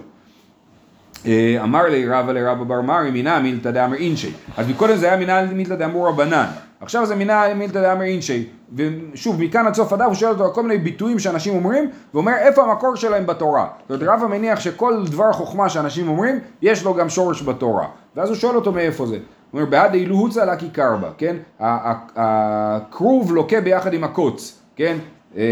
אה, 1.26 1.56
אמר 1.62 1.82
לי 1.82 2.08
רבא 2.08 2.32
לרבא 2.32 2.64
בר 2.64 2.80
מרי 2.80 3.10
מינא 3.10 3.38
מילתא 3.38 3.70
דאמר 3.70 3.96
אינשי. 3.96 4.32
אז 4.56 4.68
מקודם 4.68 4.96
זה 4.96 5.06
היה 5.06 5.16
מינא 5.16 5.44
מילתא 5.52 5.74
דאמור 5.74 6.08
רבנן. 6.08 6.46
עכשיו 6.80 7.06
זה 7.06 7.14
מינא 7.14 7.54
מילתא 7.54 7.82
דאמר 7.82 8.02
אינשי. 8.02 8.46
ושוב, 8.74 9.42
מכאן 9.42 9.66
עד 9.66 9.74
סוף 9.74 9.92
הדף 9.92 10.04
הוא 10.04 10.14
שואל 10.14 10.30
אותו 10.30 10.44
על 10.44 10.50
כל 10.52 10.62
מיני 10.62 10.78
ביטויים 10.78 11.18
שאנשים 11.18 11.54
אומרים, 11.54 11.90
ואומר 12.14 12.32
איפה 12.38 12.62
המקור 12.62 12.96
שלהם 12.96 13.26
בתורה. 13.26 13.66
זאת 13.88 14.02
אומרת, 14.02 14.16
רבא 14.16 14.26
מניח 14.26 14.60
שכל 14.60 15.04
דבר 15.06 15.32
חוכמה 15.32 15.68
שאנשים 15.68 16.08
אומרים, 16.08 16.38
יש 16.62 16.84
לו 16.84 16.94
גם 16.94 17.08
שורש 17.08 17.42
בתורה. 17.42 17.86
ואז 18.16 18.28
הוא 18.28 18.36
שואל 18.36 18.56
אותו 18.56 18.72
מאיפה 18.72 19.06
זה. 19.06 19.14
הוא 19.50 19.60
אומר, 19.60 19.70
בעד 19.70 19.94
אילו 19.94 20.16
הוצא 20.16 20.44
לקי 20.44 20.68
קרבה, 20.68 21.10
כן? 21.18 21.36
ה- 21.60 21.90
ה- 21.90 21.96
הכרוב 22.16 23.34
לוקה 23.34 23.60
ביחד 23.60 23.94
עם 23.94 24.04
הקוץ, 24.04 24.60
כן? 24.76 24.96
אה, 25.36 25.42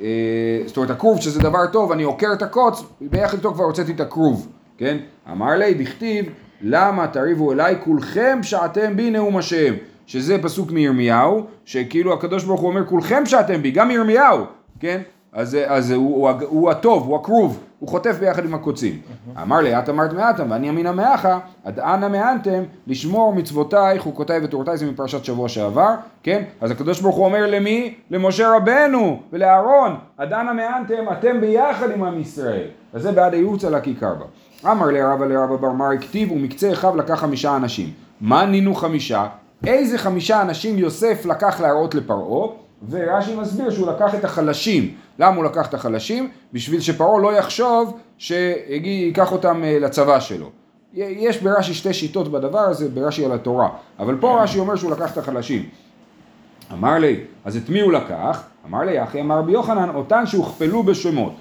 אה, 0.00 0.06
זאת 0.66 0.76
אומרת 0.76 0.90
הכרוב 0.90 1.20
שזה 1.20 1.40
דבר 1.40 1.66
טוב, 1.72 1.92
אני 1.92 2.02
עוקר 2.02 2.32
את 2.32 2.42
הקוץ, 2.42 2.82
ביחד 3.00 3.36
איתו 3.36 3.54
כבר 3.54 3.64
הוצאתי 3.64 3.92
את 3.92 4.00
הכרוב, 4.00 4.48
כן? 4.78 4.96
אמר 5.32 5.50
לי, 5.56 5.74
דכתיב, 5.74 6.26
למה 6.62 7.06
תריבו 7.06 7.52
אליי 7.52 7.76
כולכם 7.84 8.38
שעתם 8.42 8.96
בי 8.96 9.10
נאום 9.10 9.36
השם, 9.36 9.74
שזה 10.06 10.38
פסוק 10.42 10.70
מירמיהו, 10.70 11.44
שכאילו 11.64 12.12
הקדוש 12.12 12.44
ברוך 12.44 12.60
הוא 12.60 12.68
אומר 12.68 12.86
כולכם 12.86 13.26
שעתם 13.26 13.62
בי, 13.62 13.70
גם 13.70 13.90
ירמיהו, 13.90 14.44
כן? 14.80 15.00
אז, 15.34 15.58
אז 15.66 15.90
הוא, 15.90 16.30
הוא, 16.30 16.30
הוא 16.48 16.70
הטוב, 16.70 17.06
הוא 17.06 17.16
הכרוב, 17.16 17.60
הוא 17.78 17.88
חוטף 17.88 18.16
ביחד 18.20 18.44
עם 18.44 18.54
הקוצים. 18.54 18.98
אמר 19.42 19.60
לי, 19.60 19.78
את 19.78 19.88
אמרת 19.88 20.12
מעטם 20.12 20.50
ואני 20.50 20.70
אמינא 20.70 20.92
מאחה, 20.92 21.38
עד 21.64 21.78
אנה 21.80 22.08
מענתם 22.08 22.62
לשמור 22.86 23.34
מצוותיי, 23.34 23.98
חוקותיי 23.98 24.40
ותורותיי, 24.44 24.76
זה 24.76 24.86
מפרשת 24.86 25.24
שבוע 25.24 25.48
שעבר, 25.48 25.94
כן? 26.22 26.42
אז 26.60 26.70
הקדוש 26.70 27.00
ברוך 27.00 27.16
הוא 27.16 27.24
אומר 27.24 27.46
למי? 27.46 27.94
למשה 28.10 28.56
רבנו 28.56 29.20
ולאהרון, 29.32 29.96
עד 30.18 30.32
אנה 30.32 30.52
מענתם, 30.52 31.04
אתם 31.12 31.40
ביחד 31.40 31.90
עם 31.90 32.04
עם 32.04 32.20
ישראל. 32.20 32.66
אז 32.92 33.02
זה 33.02 33.12
בעד 33.12 33.34
הייעוץ 33.34 33.64
על 33.64 33.74
הכיכר 33.74 34.14
בה. 34.14 34.24
אמר 34.72 34.86
לי 34.86 35.02
רבא 35.02 35.26
לרבא 35.26 35.56
בר 35.56 35.72
מרי 35.72 35.98
כתיב 35.98 36.32
ומקצה 36.32 36.72
אחיו 36.72 36.96
לקח 36.96 37.14
חמישה 37.14 37.56
אנשים. 37.56 37.90
מה 38.20 38.46
נינו 38.46 38.74
חמישה? 38.74 39.26
איזה 39.66 39.98
חמישה 39.98 40.42
אנשים 40.42 40.78
יוסף 40.78 41.26
לקח 41.26 41.60
להראות 41.60 41.94
לפרעה? 41.94 42.63
ורש"י 42.90 43.36
מסביר 43.36 43.70
שהוא 43.70 43.92
לקח 43.92 44.14
את 44.14 44.24
החלשים. 44.24 44.94
למה 45.18 45.36
הוא 45.36 45.44
לקח 45.44 45.68
את 45.68 45.74
החלשים? 45.74 46.30
בשביל 46.52 46.80
שפרעה 46.80 47.20
לא 47.22 47.32
יחשוב 47.38 47.98
שייקח 48.18 49.32
אותם 49.32 49.64
אה, 49.64 49.78
לצבא 49.80 50.20
שלו. 50.20 50.50
יש 50.94 51.42
ברש"י 51.42 51.74
שתי 51.74 51.94
שיטות 51.94 52.32
בדבר 52.32 52.58
הזה, 52.58 52.88
ברש"י 52.88 53.24
על 53.24 53.32
התורה. 53.32 53.68
אבל 53.98 54.16
פה 54.20 54.42
רש"י 54.42 54.58
אומר 54.58 54.76
שהוא 54.76 54.90
לקח 54.90 55.12
את 55.12 55.18
החלשים. 55.18 55.68
אמר 56.72 56.98
לי, 56.98 57.20
אז 57.44 57.56
את 57.56 57.68
מי 57.68 57.80
הוא 57.80 57.92
לקח? 57.92 58.42
אמר 58.66 58.80
לי, 58.80 59.02
אחי 59.02 59.20
אמר 59.20 59.38
רבי 59.38 59.52
יוחנן, 59.52 59.88
אותן 59.94 60.26
שהוכפלו 60.26 60.82
בשמות. 60.82 61.32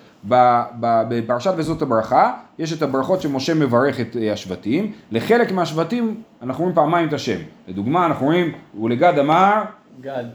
בפרשת 1.10 1.54
וזאת 1.58 1.82
הברכה, 1.82 2.34
יש 2.60 2.74
את 2.74 2.82
הברכות 2.82 3.22
שמשה 3.22 3.54
מברך 3.54 4.00
את 4.00 4.18
אה, 4.18 4.34
השבטים, 4.34 4.92
לחלק 5.12 5.52
מהשבטים 5.52 6.22
אנחנו 6.42 6.64
רואים 6.64 6.76
פעמיים 6.76 7.08
את 7.08 7.14
השם. 7.14 7.40
לדוגמה, 7.68 8.06
אנחנו 8.06 8.26
רואים, 8.26 8.52
ולגד 8.82 9.20
אמר, 9.20 9.64
גד. 10.02 10.26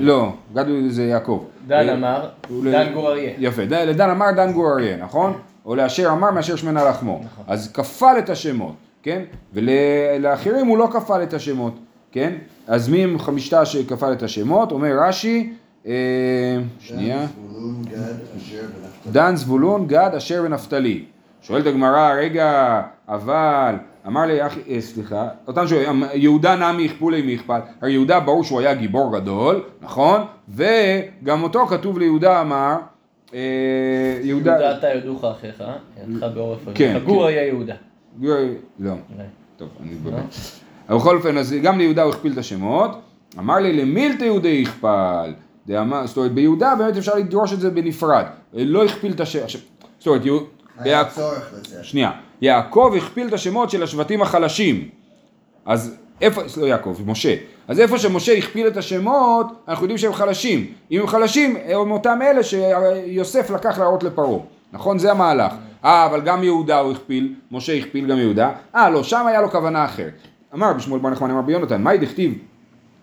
לא, 0.00 0.32
גד 0.54 0.64
זה 0.88 1.04
יעקב. 1.04 1.44
דן 1.66 1.88
אה, 1.88 1.94
אמר, 1.94 2.28
דן 2.62 2.92
גור 2.94 3.10
אריה. 3.10 3.32
יפה, 3.38 3.62
לדן 3.64 4.10
אמר 4.10 4.30
דן 4.36 4.52
גור 4.52 4.72
אריה, 4.72 4.96
נכון? 4.96 5.32
או 5.66 5.74
לאשר 5.74 6.08
אמר 6.12 6.30
מאשר 6.30 6.56
שמנה 6.56 6.84
לחמו. 6.84 7.20
נכון. 7.24 7.44
אז 7.48 7.72
כפל 7.72 8.14
את 8.18 8.30
השמות, 8.30 8.74
כן? 9.02 9.22
ולאחרים 9.52 10.66
הוא 10.66 10.78
לא 10.78 10.88
כפל 10.92 11.22
את 11.22 11.34
השמות, 11.34 11.74
כן? 12.12 12.32
אז 12.66 12.88
מי 12.88 13.04
הם 13.04 13.18
חמישתה 13.18 13.64
שכפל 13.64 14.12
את 14.12 14.22
השמות? 14.22 14.72
אומר 14.72 14.98
רש"י, 15.00 15.52
אה, 15.86 15.92
שנייה, 16.80 17.26
זבולון, 17.26 17.82
גד, 17.82 18.14
אשר 18.36 18.56
ונפתלי. 18.60 19.12
דן 19.12 19.36
זבולון 19.36 19.86
גד 19.86 20.10
אשר 20.16 20.42
ונפתלי. 20.44 21.04
שואלת 21.42 21.66
הגמרא, 21.66 22.12
רגע, 22.14 22.82
אבל, 23.08 23.74
אמר 24.06 24.26
לי, 24.26 24.46
אחי, 24.46 24.60
אה, 24.68 24.80
סליחה, 24.80 25.28
אותם 25.46 25.66
שואלים, 25.66 26.02
יהודה 26.14 26.56
נמי 26.56 26.82
יכפולי 26.82 27.22
מי 27.22 27.32
יכפל, 27.32 27.60
הרי 27.82 27.92
יהודה 27.92 28.20
ברור 28.20 28.44
שהוא 28.44 28.60
היה 28.60 28.74
גיבור 28.74 29.18
גדול, 29.18 29.62
נכון? 29.80 30.20
וגם 30.48 31.42
אותו 31.42 31.66
כתוב 31.66 31.98
ליהודה 31.98 32.40
אמר, 32.40 32.76
אה, 33.34 33.40
יהודה, 34.22 34.50
יהודה 34.50 34.78
אתה 34.78 34.94
יודוך 34.94 35.24
אחיך, 35.24 35.64
ידך 36.08 36.26
בעורף 36.34 36.58
כן, 36.74 36.96
אביך. 36.96 37.04
גור 37.08 37.22
כן. 37.22 37.28
היה 37.28 37.46
יהודה. 37.46 37.74
לא, 38.80 38.90
אולי. 38.90 39.24
טוב, 39.56 39.68
אני 39.82 39.94
באמת. 39.94 40.34
אבל 40.88 40.98
בכל 40.98 41.16
אופן, 41.16 41.38
אז 41.38 41.54
גם 41.62 41.78
ליהודה 41.78 42.02
הוא 42.02 42.12
הכפיל 42.12 42.32
את 42.32 42.38
השמות, 42.38 42.90
אמר 43.38 43.56
לי 43.56 43.72
למילתא 43.72 44.24
יהודי 44.24 44.48
יכפל, 44.48 45.32
זאת 46.04 46.16
אומרת 46.16 46.32
ביהודה 46.32 46.74
באמת 46.78 46.96
אפשר 46.96 47.14
לדרוש 47.14 47.52
את 47.52 47.60
זה 47.60 47.70
בנפרד, 47.70 48.24
לא 48.52 48.84
הכפיל 48.84 49.12
את 49.12 49.20
השם, 49.20 49.58
זאת 49.98 50.06
אומרת, 50.06 50.22
היה 50.84 50.92
יעק- 50.98 51.08
צורך 51.14 51.50
לזה. 51.60 51.84
שנייה, 51.84 52.10
יעקב 52.40 52.94
הכפיל 52.96 53.28
את 53.28 53.32
השמות 53.32 53.70
של 53.70 53.82
השבטים 53.82 54.22
החלשים, 54.22 54.88
אז 55.66 55.94
איפה, 56.20 56.42
לא 56.56 56.66
יעקב, 56.66 56.96
משה, 57.06 57.34
אז 57.68 57.80
איפה 57.80 57.98
שמשה 57.98 58.32
הכפיל 58.38 58.66
את 58.66 58.76
השמות, 58.76 59.46
אנחנו 59.68 59.84
יודעים 59.84 59.98
שהם 59.98 60.12
חלשים, 60.12 60.66
אם 60.90 61.00
הם 61.00 61.06
חלשים, 61.06 61.56
הם 61.64 61.90
אותם 61.90 62.18
אלה 62.22 62.40
שיוסף 62.42 63.50
לקח 63.50 63.78
להראות 63.78 64.02
לפרעה, 64.02 64.38
נכון? 64.72 64.98
זה 64.98 65.10
המהלך. 65.10 65.52
אה, 65.84 66.06
אבל 66.06 66.20
גם 66.20 66.44
יהודה 66.44 66.78
הוא 66.78 66.92
הכפיל, 66.92 67.34
משה 67.52 67.72
הכפיל 67.72 68.06
גם 68.06 68.18
יהודה, 68.18 68.50
אה, 68.74 68.90
לא, 68.90 69.02
שם 69.02 69.26
היה 69.26 69.40
לו 69.40 69.50
כוונה 69.50 69.84
אחרת. 69.84 70.12
אמר 70.54 70.72
בשמואל 70.72 71.00
בר 71.00 71.10
נחמן, 71.10 71.30
אמר 71.30 71.40
ביונתן, 71.42 71.82
מהי 71.82 71.98
דכתיב 71.98 72.34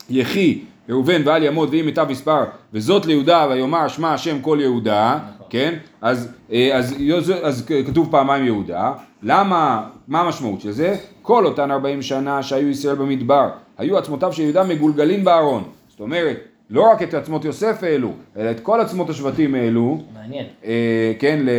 יחי, 0.09 0.61
ראובן 0.89 1.21
ואל 1.25 1.43
ימות 1.43 1.69
ואם 1.71 1.85
מיטב 1.85 2.07
מספר, 2.09 2.43
וזאת 2.73 3.05
ליהודה 3.05 3.47
ויאמר 3.49 3.87
שמע 3.87 4.13
השם 4.13 4.41
כל 4.41 4.57
יהודה, 4.61 5.19
כן? 5.49 5.73
אז, 6.01 6.31
אה, 6.51 6.69
אז, 6.77 6.95
אז, 7.17 7.33
אז 7.41 7.65
כתוב 7.87 8.07
פעמיים 8.11 8.45
יהודה, 8.45 8.91
למה, 9.23 9.83
מה 10.07 10.21
המשמעות 10.21 10.61
של 10.61 10.71
זה? 10.71 10.95
כל 11.21 11.45
אותן 11.45 11.71
40 11.71 12.01
שנה 12.01 12.43
שהיו 12.43 12.67
ישראל 12.69 12.95
במדבר, 12.95 13.49
היו 13.77 13.97
עצמותיו 13.97 14.33
של 14.33 14.41
יהודה 14.41 14.63
מגולגלים 14.63 15.23
בארון, 15.23 15.63
זאת 15.89 15.99
אומרת, 15.99 16.37
לא 16.69 16.91
רק 16.91 17.03
את 17.03 17.13
עצמות 17.13 17.45
יוסף 17.45 17.83
העלו, 17.83 18.11
אלא 18.37 18.51
את 18.51 18.59
כל 18.59 18.81
עצמות 18.81 19.09
השבטים 19.09 19.55
העלו, 19.55 20.01
מעניין. 20.13 20.45
אה, 20.65 21.13
כן, 21.19 21.39
ל- 21.43 21.49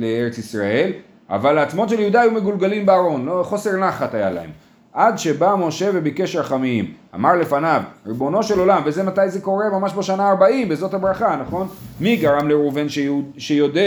לארץ 0.00 0.38
ישראל, 0.38 0.90
אבל 1.30 1.58
העצמות 1.58 1.88
של 1.88 2.00
יהודה 2.00 2.20
היו 2.20 2.30
מגולגלים 2.30 2.86
בארון, 2.86 3.26
לא, 3.26 3.42
חוסר 3.44 3.76
נחת 3.76 4.14
היה 4.14 4.30
להם. 4.30 4.50
עד 4.92 5.18
שבא 5.18 5.54
משה 5.58 5.90
וביקש 5.94 6.36
רחמים, 6.36 6.92
אמר 7.14 7.36
לפניו, 7.36 7.82
ריבונו 8.06 8.42
של 8.42 8.58
עולם, 8.58 8.82
וזה 8.84 9.02
מתי 9.02 9.28
זה 9.28 9.40
קורה? 9.40 9.70
ממש 9.72 9.92
בשנה 9.92 10.30
ה-40, 10.30 10.68
בזאת 10.68 10.94
הברכה, 10.94 11.36
נכון? 11.36 11.68
מי 12.00 12.16
גרם 12.16 12.48
לראובן 12.48 12.86
שיודה 13.38 13.80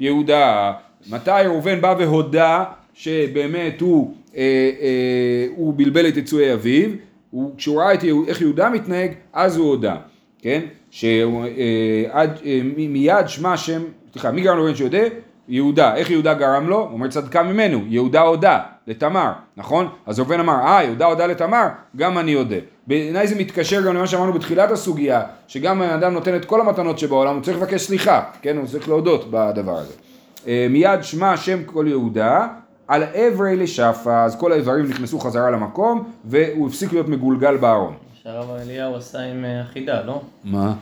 יהודה? 0.00 0.72
מתי 1.10 1.30
ראובן 1.44 1.80
בא 1.80 1.94
והודה 1.98 2.64
שבאמת 2.94 3.80
הוא, 3.80 4.14
אה, 4.36 4.42
אה, 4.80 5.46
הוא 5.56 5.74
בלבל 5.76 6.08
את 6.08 6.16
יצואי 6.16 6.52
אביו? 6.52 6.90
הוא, 7.30 7.52
כשהוא 7.56 7.80
ראה 7.80 7.94
את 7.94 8.04
איך 8.28 8.40
יהודה 8.40 8.70
מתנהג, 8.70 9.12
אז 9.32 9.56
הוא 9.56 9.68
הודה, 9.68 9.96
כן? 10.38 10.60
שעד, 10.90 12.38
מיד 12.74 13.28
שמע 13.28 13.56
שם, 13.56 13.82
סליחה, 14.12 14.30
מי 14.30 14.40
גרם 14.40 14.56
לראובן 14.56 14.74
שיודה? 14.74 15.02
יהודה, 15.48 15.94
איך 15.94 16.10
יהודה 16.10 16.34
גרם 16.34 16.68
לו? 16.68 16.76
הוא 16.76 16.92
אומר 16.92 17.08
צדקה 17.08 17.42
ממנו, 17.42 17.80
יהודה 17.88 18.20
הודה 18.20 18.60
לתמר, 18.86 19.32
נכון? 19.56 19.88
אז 20.06 20.18
ראובן 20.18 20.40
אמר, 20.40 20.54
אה, 20.54 20.84
יהודה 20.84 21.06
הודה 21.06 21.26
לתמר, 21.26 21.66
גם 21.96 22.18
אני 22.18 22.34
אודה. 22.34 22.56
בעיניי 22.86 23.26
זה 23.26 23.34
מתקשר 23.34 23.86
גם 23.86 23.96
למה 23.96 24.06
שאמרנו 24.06 24.32
בתחילת 24.32 24.70
הסוגיה, 24.70 25.22
שגם 25.48 25.82
האדם 25.82 26.12
נותן 26.12 26.36
את 26.36 26.44
כל 26.44 26.60
המתנות 26.60 26.98
שבעולם, 26.98 27.34
הוא 27.34 27.42
צריך 27.42 27.56
לבקש 27.56 27.82
סליחה, 27.82 28.22
כן? 28.42 28.56
הוא 28.56 28.66
צריך 28.66 28.88
להודות 28.88 29.30
בדבר 29.30 29.78
הזה. 29.78 29.92
אה, 30.46 30.66
מיד 30.70 31.02
שמע 31.02 31.32
השם 31.32 31.64
כל 31.64 31.84
יהודה, 31.88 32.46
על 32.88 33.02
אברי 33.02 33.56
לשפה, 33.56 34.24
אז 34.24 34.36
כל 34.36 34.52
האיברים 34.52 34.86
נכנסו 34.86 35.18
חזרה 35.18 35.50
למקום, 35.50 36.10
והוא 36.24 36.68
הפסיק 36.68 36.92
להיות 36.92 37.08
מגולגל 37.08 37.56
בארון. 37.56 37.94
שהרב 38.22 38.50
אליהו 38.50 38.96
עשה 38.96 39.20
עם 39.20 39.44
אה, 39.44 39.60
החידה, 39.60 40.02
לא? 40.02 40.20
מה? 40.44 40.74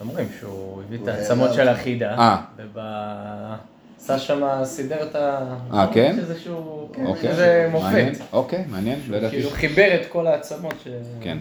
שאומרים 0.00 0.26
שהוא 0.40 0.82
הביא 0.82 0.98
את 1.02 1.08
העצמות 1.08 1.52
של. 1.54 1.68
החידה, 1.68 2.14
אה. 2.18 3.56
עשה 3.96 4.18
שם, 4.18 4.42
סידר 4.64 5.02
את 5.02 5.14
ה... 5.14 5.54
אה, 5.72 5.86
כן? 5.92 6.16
איזשהו... 6.18 6.88
אוקיי, 7.04 7.34
זה 7.34 7.68
מעניין. 7.72 8.08
מופת. 8.08 8.24
אוקיי, 8.32 8.64
מעניין, 8.70 8.98
לא 9.08 9.16
ידעתי. 9.16 9.36
כאילו 9.36 9.50
חיבר 9.50 9.94
את 9.94 10.06
כל 10.06 10.26
העצמות 10.26 10.74
ש... 10.84 10.88
כן. 11.20 11.38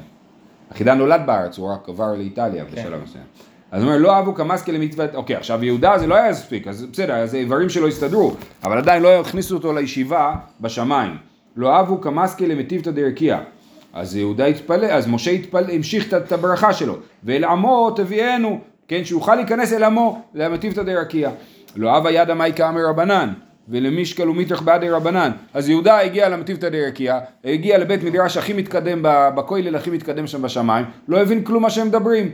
החידן 0.72 0.98
נולד 0.98 1.22
בארץ, 1.26 1.58
הוא 1.58 1.74
רק 1.74 1.89
עבר 1.89 2.13
לאיטליה 2.13 2.65
כן. 2.65 2.72
בשלב 2.72 3.04
מסוים. 3.04 3.24
אז 3.72 3.84
הוא 3.84 3.89
אומר, 3.89 4.02
לא 4.02 4.15
אהבו 4.15 4.36
כמסקה 4.36 4.72
למצוות, 4.72 5.15
אוקיי, 5.15 5.36
עכשיו 5.36 5.65
יהודה 5.65 5.98
זה 5.98 6.08
לא 6.08 6.15
היה 6.15 6.32
מספיק, 6.32 6.67
אז 6.67 6.86
בסדר, 6.91 7.15
אז 7.15 7.36
איברים 7.36 7.69
שלו 7.69 7.88
הסתדרו, 7.88 8.34
אבל 8.63 8.78
עדיין 8.78 9.04
לא 9.04 9.19
הכניסו 9.19 9.56
אותו 9.56 9.74
לישיבה 9.74 10.36
בשמיים. 10.62 11.17
לא 11.56 11.76
אהבו 11.76 12.02
כמסקה 12.02 12.45
למטיבתא 12.45 12.91
דרקיע. 12.91 13.39
אז 13.93 14.15
יהודה 14.15 14.45
התפלא, 14.45 14.86
אז 14.86 15.08
משה 15.08 15.32
התפלא, 15.32 15.71
המשיך 15.73 16.13
את- 16.13 16.32
הברכה 16.32 16.73
שלו, 16.73 16.95
ואל 17.23 17.43
עמו 17.43 17.91
תביאנו, 17.91 18.60
כן, 18.88 19.06
שיוכל 19.06 19.36
להיכנס 19.36 19.73
אל 19.73 19.84
עמו, 19.84 20.21
למטיבתא 20.36 20.84
דרקיע. 20.84 21.30
לא 21.75 21.89
אהבה 21.95 22.12
ידא 22.12 22.34
מאי 22.34 22.54
כאמר 22.56 22.86
רבנן, 22.89 23.30
ולמישקל 23.69 24.30
ומיתרח 24.30 24.62
בעדי 24.62 24.89
רבנן. 24.89 25.32
אז 25.54 25.69
יהודה 25.69 25.99
הגיע 26.02 26.30
למטיבתא 26.30 26.69
דרקיע, 26.69 27.19
הגיע 27.45 27.78
לבית 27.78 28.04
מדרש 28.04 28.38
הכי 28.38 28.54
מתקדם, 28.54 28.99
בכולל 29.36 29.75
הכי 29.75 29.89
מתקדם 29.89 30.28
שם 30.28 30.41
בשמיים, 30.41 30.86
לא 31.08 31.21
הבין 31.21 31.43
כלום 31.43 31.63
מה 31.63 31.69
שהם 31.69 31.88
מדברים. 31.88 32.32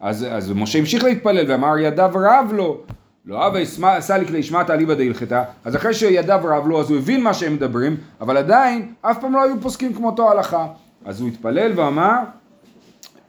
אז, 0.00 0.26
אז 0.30 0.52
משה 0.52 0.78
המשיך 0.78 1.04
להתפלל 1.04 1.50
ואמר 1.50 1.78
ידיו 1.78 2.10
רב 2.14 2.52
לו. 2.52 2.80
לא 3.26 3.58
ישמע- 3.58 4.00
סליק 4.00 4.30
לישמעתא 4.30 4.72
אליבא 4.72 4.94
דהלכתא, 4.94 5.42
אז 5.64 5.76
אחרי 5.76 5.94
שידיו 5.94 6.40
רב 6.44 6.66
לו 6.68 6.80
אז 6.80 6.90
הוא 6.90 6.98
הבין 6.98 7.22
מה 7.22 7.34
שהם 7.34 7.54
מדברים, 7.54 7.96
אבל 8.20 8.36
עדיין 8.36 8.92
אף 9.02 9.20
פעם 9.20 9.32
לא 9.34 9.42
היו 9.42 9.60
פוסקים 9.60 9.94
כמותו 9.94 10.30
הלכה. 10.30 10.66
אז 11.06 11.20
הוא 11.20 11.28
התפלל 11.28 11.72
ואמר, 11.76 12.16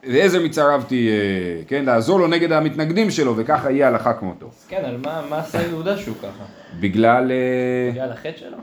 ועזר 0.08 0.42
מצרבתי, 0.44 1.08
אה, 1.08 1.62
כן, 1.68 1.84
לעזור 1.84 2.20
לו 2.20 2.26
נגד 2.26 2.52
המתנגדים 2.52 3.10
שלו, 3.10 3.36
וככה 3.36 3.70
יהיה 3.70 3.88
הלכה 3.88 4.12
כמותו. 4.12 4.46
אז 4.46 4.66
כן, 4.68 4.82
על 4.84 4.96
מה 5.04 5.22
מה 5.30 5.38
עשה 5.38 5.62
יהודה 5.62 5.96
שהוא 5.96 6.16
ככה? 6.22 6.44
בגלל... 6.80 7.30
אה, 7.30 7.90
בגלל 7.92 8.12
החטא 8.12 8.36
שלו? 8.36 8.56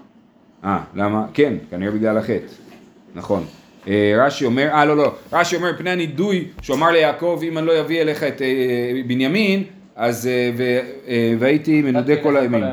אה, 0.64 0.80
למה? 0.96 1.26
כן, 1.34 1.54
כנראה 1.70 1.92
בגלל 1.92 2.18
החטא. 2.18 2.46
נכון. 3.16 3.44
אה, 3.88 4.14
רש"י 4.18 4.46
אומר, 4.46 4.68
אה 4.72 4.86
לא 4.86 4.98
לא, 4.98 5.16
רש"י 5.34 5.56
אומר 5.56 5.72
פני 5.78 5.90
הנידוי 5.90 6.48
שהוא 6.62 6.76
אמר 6.76 6.92
ליעקב 6.92 7.40
אם 7.44 7.58
אני 7.58 7.68
לא 7.68 7.80
אביא 7.80 8.02
אליך 8.02 8.24
את 8.24 8.42
בנימין 9.08 9.64
אז 9.96 10.30
והייתי 11.40 11.82
מנודה 11.82 12.14
כל 12.24 12.38
הימים. 12.38 12.64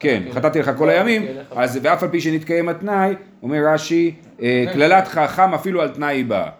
כן, 0.00 0.22
חטאתי 0.32 0.58
לך 0.58 0.66
כל 0.66 0.74
כל 0.78 0.90
הימים. 0.90 1.26
אז 1.56 1.78
ואף 1.82 2.02
על 2.02 2.08
פי 2.08 2.20
שנתקיים 2.20 2.68
התנאי, 2.68 3.14
אומר 3.42 3.58
רש"י, 3.66 4.14
אה, 4.42 4.64
קללת 4.72 5.08
חכם 5.08 5.54
אפילו 5.54 5.80
על 5.82 5.88
תנאי 5.88 6.16
היא 6.16 6.24
באה. 6.24 6.50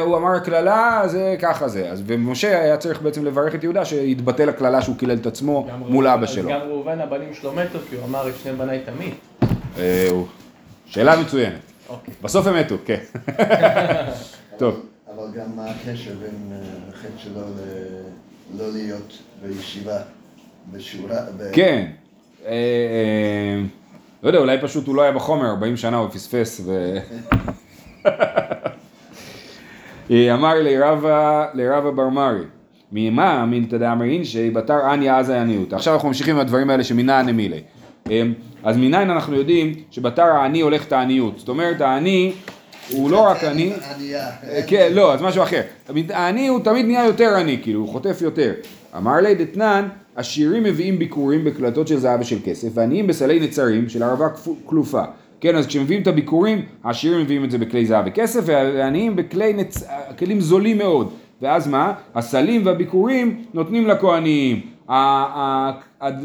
הוא 0.00 0.16
אמר 0.16 0.38
קללה, 0.38 1.02
זה 1.06 1.36
ככה 1.38 1.68
זה. 1.68 1.90
אז 1.90 2.02
ומשה 2.06 2.60
היה 2.62 2.76
צריך 2.76 3.02
בעצם 3.02 3.24
לברך 3.24 3.54
את 3.54 3.64
יהודה 3.64 3.84
שיתבטל 3.84 4.48
הקללה 4.48 4.82
שהוא 4.82 4.96
קילל 4.96 5.16
את 5.16 5.26
עצמו 5.26 5.68
מול 5.78 6.06
אבא 6.06 6.22
אז 6.22 6.30
שלו. 6.30 6.50
גם 6.50 6.60
ראובן 6.60 7.00
הבנים 7.00 7.34
שלו 7.34 7.52
מתו 7.52 7.78
כי 7.90 7.96
הוא 7.96 8.04
אמר 8.04 8.28
את 8.28 8.34
שני 8.42 8.52
בניי 8.52 8.80
תמיד. 8.84 9.14
אה, 9.78 10.08
שאלה 10.86 11.20
מצוינת. 11.20 11.60
אוקיי. 11.88 12.14
בסוף 12.22 12.46
הם 12.46 12.56
מתו, 12.56 12.74
כן. 12.84 12.98
טוב. 14.58 14.86
אבל 15.14 15.24
גם 15.40 15.56
מה 15.56 15.66
הקשר 15.70 16.10
בין 16.20 16.52
אה, 16.52 16.58
החטא 16.94 17.18
שלו 17.18 17.40
ל- 17.40 18.58
לא 18.58 18.72
להיות 18.72 19.18
בישיבה, 19.42 19.96
בשורה, 20.72 21.16
כן. 21.52 21.86
אה, 22.46 22.52
אה, 22.52 23.60
לא 24.22 24.28
יודע, 24.28 24.38
אולי 24.38 24.58
פשוט 24.60 24.86
הוא 24.86 24.94
לא 24.94 25.02
היה 25.02 25.12
בחומר, 25.12 25.46
40 25.46 25.76
שנה 25.76 25.96
הוא 25.96 26.08
פספס 26.08 26.60
ו... 26.64 26.98
אה, 30.10 30.34
אמר 30.34 30.54
לרבה, 30.62 31.46
לרבה 31.54 31.90
בר 31.90 32.08
מרי, 32.08 32.44
ממה 32.92 33.46
מילתא 33.46 33.78
דאמרין 33.78 34.24
שבתר 34.24 34.94
אניה 34.94 35.18
עזה 35.18 35.40
עניות. 35.40 35.72
עכשיו 35.72 35.94
אנחנו 35.94 36.08
ממשיכים 36.08 36.34
עם 36.34 36.40
הדברים 36.40 36.70
האלה 36.70 36.84
שמנין 36.84 37.28
אמילי. 37.28 37.60
אה, 38.10 38.22
אז 38.64 38.76
מניין 38.76 39.10
אנחנו 39.10 39.36
יודעים 39.36 39.74
שבתר 39.90 40.22
העני 40.22 40.60
הולך 40.60 40.86
את 40.86 40.92
העניות. 40.92 41.38
זאת 41.38 41.48
אומרת, 41.48 41.80
העני 41.80 42.32
הוא 42.90 43.10
לא 43.10 43.20
רק 43.20 43.44
עני, 43.44 43.72
ענייה. 43.94 44.30
כן, 44.66 44.92
לא, 44.94 45.14
אז 45.14 45.22
משהו 45.22 45.42
אחר. 45.42 45.60
העני 46.08 46.48
הוא 46.48 46.60
תמיד 46.60 46.86
נהיה 46.86 47.04
יותר 47.04 47.34
עני, 47.34 47.58
כאילו, 47.62 47.80
הוא 47.80 47.88
חוטף 47.88 48.18
יותר. 48.22 48.52
אמר 48.96 49.16
לי 49.16 49.34
דתנן, 49.34 49.88
עשירים 50.16 50.62
מביאים 50.62 50.98
ביקורים 50.98 51.44
בקלטות 51.44 51.88
של 51.88 51.98
זהב 51.98 52.20
ושל 52.20 52.38
כסף, 52.44 52.68
ועניים 52.74 53.06
בסלי 53.06 53.40
נצרים 53.40 53.88
של 53.88 54.02
ערבה 54.02 54.26
כלופה. 54.66 55.02
כן, 55.40 55.56
אז 55.56 55.66
כשמביאים 55.66 56.02
את 56.02 56.06
הביקורים, 56.06 56.64
העשירים 56.84 57.20
מביאים 57.20 57.44
את 57.44 57.50
זה 57.50 57.58
בכלי 57.58 57.86
זהב 57.86 58.04
וכסף, 58.06 58.40
והעניים 58.44 59.16
בכלי 59.16 59.52
נצ... 59.52 59.84
כלים 60.18 60.40
זולים 60.40 60.78
מאוד. 60.78 61.12
ואז 61.42 61.68
מה? 61.68 61.92
הסלים 62.14 62.66
והביקורים 62.66 63.44
נותנים 63.54 63.86
לכהנים. 63.86 64.60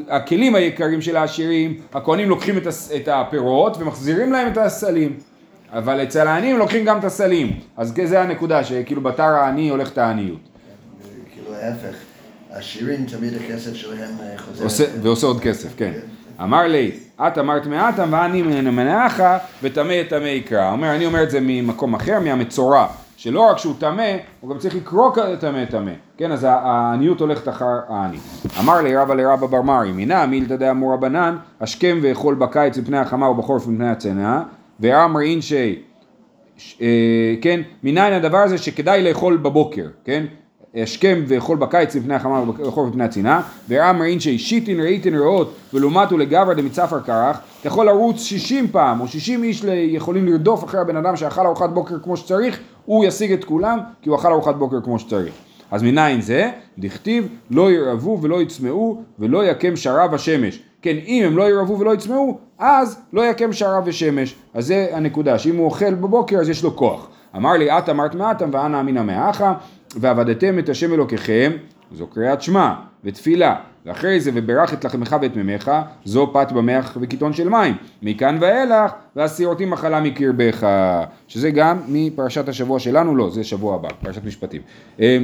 הכלים 0.10 0.56
היקרים 0.56 1.02
של 1.02 1.16
העשירים, 1.16 1.78
הכהנים 1.94 2.30
לוקחים 2.30 2.56
את 2.96 3.08
הפירות 3.08 3.78
ומחזירים 3.78 4.32
להם 4.32 4.52
את 4.52 4.58
הסלים. 4.58 5.14
אבל 5.72 6.04
אצל 6.04 6.28
העניים 6.28 6.58
לוקחים 6.58 6.86
גם 6.86 7.00
את 7.00 7.04
הסלים. 7.04 7.60
אז 7.78 7.94
זה 8.04 8.22
הנקודה, 8.22 8.64
שכאילו 8.64 9.02
בתר 9.02 9.24
העני 9.24 9.70
הולך 9.70 9.92
את 9.92 9.98
העניות. 9.98 10.40
כאילו 11.34 11.56
ההפך, 11.56 11.96
השירים 12.52 13.06
תמיד 13.06 13.34
הכסף 13.34 13.74
שלהם 13.74 14.10
אה, 14.22 14.38
חוזר. 14.38 14.64
עושה, 14.64 14.86
ועושה 15.02 15.28
עוד 15.28 15.42
כסף, 15.42 15.70
כן. 15.78 15.92
אמר 16.44 16.68
לי, 16.68 16.92
את 17.22 17.38
אמרת 17.38 17.68
מעטם 17.68 18.10
ואני 18.12 18.42
מנעך 18.72 19.22
וטמא 19.64 20.04
טמא 20.10 20.28
יקרא. 20.28 20.72
אומר, 20.72 20.96
אני 20.96 21.06
אומר 21.06 21.24
את 21.24 21.32
זה 21.32 21.40
ממקום 21.42 21.96
אחר, 21.96 22.20
מהמצורע, 22.20 22.88
שלא 23.18 23.42
רק 23.42 23.58
שהוא 23.58 23.76
טמא, 23.80 24.12
הוא 24.42 24.50
גם 24.50 24.58
צריך 24.58 24.76
לקרוא 24.76 25.12
טמא 25.40 25.66
טמא. 25.66 25.92
כן, 26.18 26.32
אז 26.32 26.48
העניות 26.50 27.20
הולכת 27.20 27.50
אחר 27.50 27.80
העני. 27.90 28.18
אמר 28.60 28.82
לי 28.82 28.96
רבא 28.96 29.14
לרבא 29.14 29.48
בר 29.48 29.62
מרי, 29.62 29.92
מינה 29.92 30.26
מילתא 30.26 30.56
דאמור 30.56 30.94
רבנן, 30.94 31.38
השכם 31.62 32.00
ואכול 32.02 32.36
בקיץ 32.36 32.78
מפני 32.78 32.98
החמה 32.98 33.30
ובחורף 33.30 33.68
מפני 33.68 33.90
הצנעה, 33.90 34.44
ואמר 34.80 35.22
אינשי, 35.22 35.82
אה, 36.82 37.36
כן, 37.42 37.62
מניין 37.84 38.14
הדבר 38.14 38.38
הזה 38.38 38.58
שכדאי 38.58 39.04
לאכול 39.04 39.38
בבוקר, 39.38 39.88
כן? 40.06 40.26
השכם 40.76 41.24
ואכול 41.28 41.58
בקיץ 41.58 41.96
לפני 41.96 42.16
החמה 42.16 42.42
ובחורף 42.42 42.90
לפני 42.90 43.04
הצנעה, 43.04 43.42
ואמר 43.70 44.06
אינשי 44.06 44.38
שיטין 44.38 44.80
ראיתין 44.80 45.16
רעות 45.16 45.56
ולעומתו 45.74 46.18
לגברא 46.18 46.54
דמצפר 46.54 47.00
קרח, 47.00 47.40
אתה 47.60 47.68
יכול 47.68 47.86
לרוץ 47.86 48.22
60 48.22 48.68
פעם 48.68 49.02
או 49.02 49.08
60 49.08 49.44
איש 49.44 49.64
יכולים 49.88 50.26
לרדוף 50.26 50.64
אחרי 50.64 50.80
הבן 50.80 50.98
אדם 50.98 51.16
שאכל 51.16 51.46
ארוחת 51.46 51.70
בוקר 51.70 51.96
כמו 52.04 52.18
שצריך, 52.18 52.60
הוא 52.86 53.06
ישיג 53.06 53.32
את 53.32 53.44
כולם 53.44 53.80
כי 54.02 54.10
הוא 54.10 54.18
אכל 54.18 54.32
ארוחת 54.32 54.56
בוקר 54.56 54.82
כמו 54.82 55.00
שצריך. 55.00 55.34
אז 55.72 55.84
מניין 55.84 56.22
זה? 56.22 56.52
דכתיב 56.78 57.28
לא 57.52 57.72
ירעבו 57.72 58.20
ולא 58.22 58.42
יצמאו 58.42 59.02
ולא 59.20 59.46
יקם 59.46 59.76
שרב 59.76 60.14
השמש. 60.14 60.60
כן, 60.82 60.96
אם 61.08 61.24
הם 61.26 61.38
לא 61.38 61.50
ירעבו 61.50 61.80
ולא 61.80 61.94
יצמאו, 61.94 62.38
אז 62.60 63.00
לא 63.14 63.26
יקם 63.26 63.54
שרב 63.54 63.84
ושמש. 63.86 64.36
אז 64.54 64.68
זה 64.68 64.88
הנקודה, 64.92 65.40
שאם 65.40 65.56
הוא 65.56 65.66
אוכל 65.66 65.94
בבוקר 65.94 66.38
אז 66.38 66.50
יש 66.50 66.64
לו 66.64 66.76
כוח. 66.76 67.10
אמר 67.36 67.52
לי, 67.52 67.78
את 67.78 67.90
אמרת 67.90 68.16
מעטם 68.16 68.50
ואנא 68.54 68.80
אמינא 68.80 69.04
מאחה, 69.04 69.54
ועבדתם 69.96 70.60
את 70.60 70.70
השם 70.70 70.94
אלוקיכם, 70.94 71.52
זו 71.92 72.08
קריאת 72.08 72.42
שמע 72.42 72.74
ותפילה. 73.04 73.56
ואחרי 73.86 74.20
זה, 74.20 74.32
וברך 74.34 74.74
את 74.74 74.86
לחמך 74.86 75.16
ואת 75.22 75.36
מימיך, 75.36 75.72
זו 76.06 76.30
פת 76.34 76.52
במח 76.52 76.98
וקיטון 77.02 77.34
של 77.34 77.50
מים. 77.50 77.76
מכאן 78.02 78.38
ואילך, 78.42 78.92
והסירותי 79.16 79.66
מחלה 79.66 80.02
מקרבך. 80.02 80.68
שזה 81.28 81.52
גם 81.52 81.78
מפרשת 81.88 82.50
השבוע 82.50 82.80
שלנו, 82.80 83.16
לא, 83.16 83.30
זה 83.30 83.44
שבוע 83.44 83.76
הבא, 83.76 83.90
פרשת 84.02 84.26
משפטים. 84.26 84.62
אה, 85.00 85.18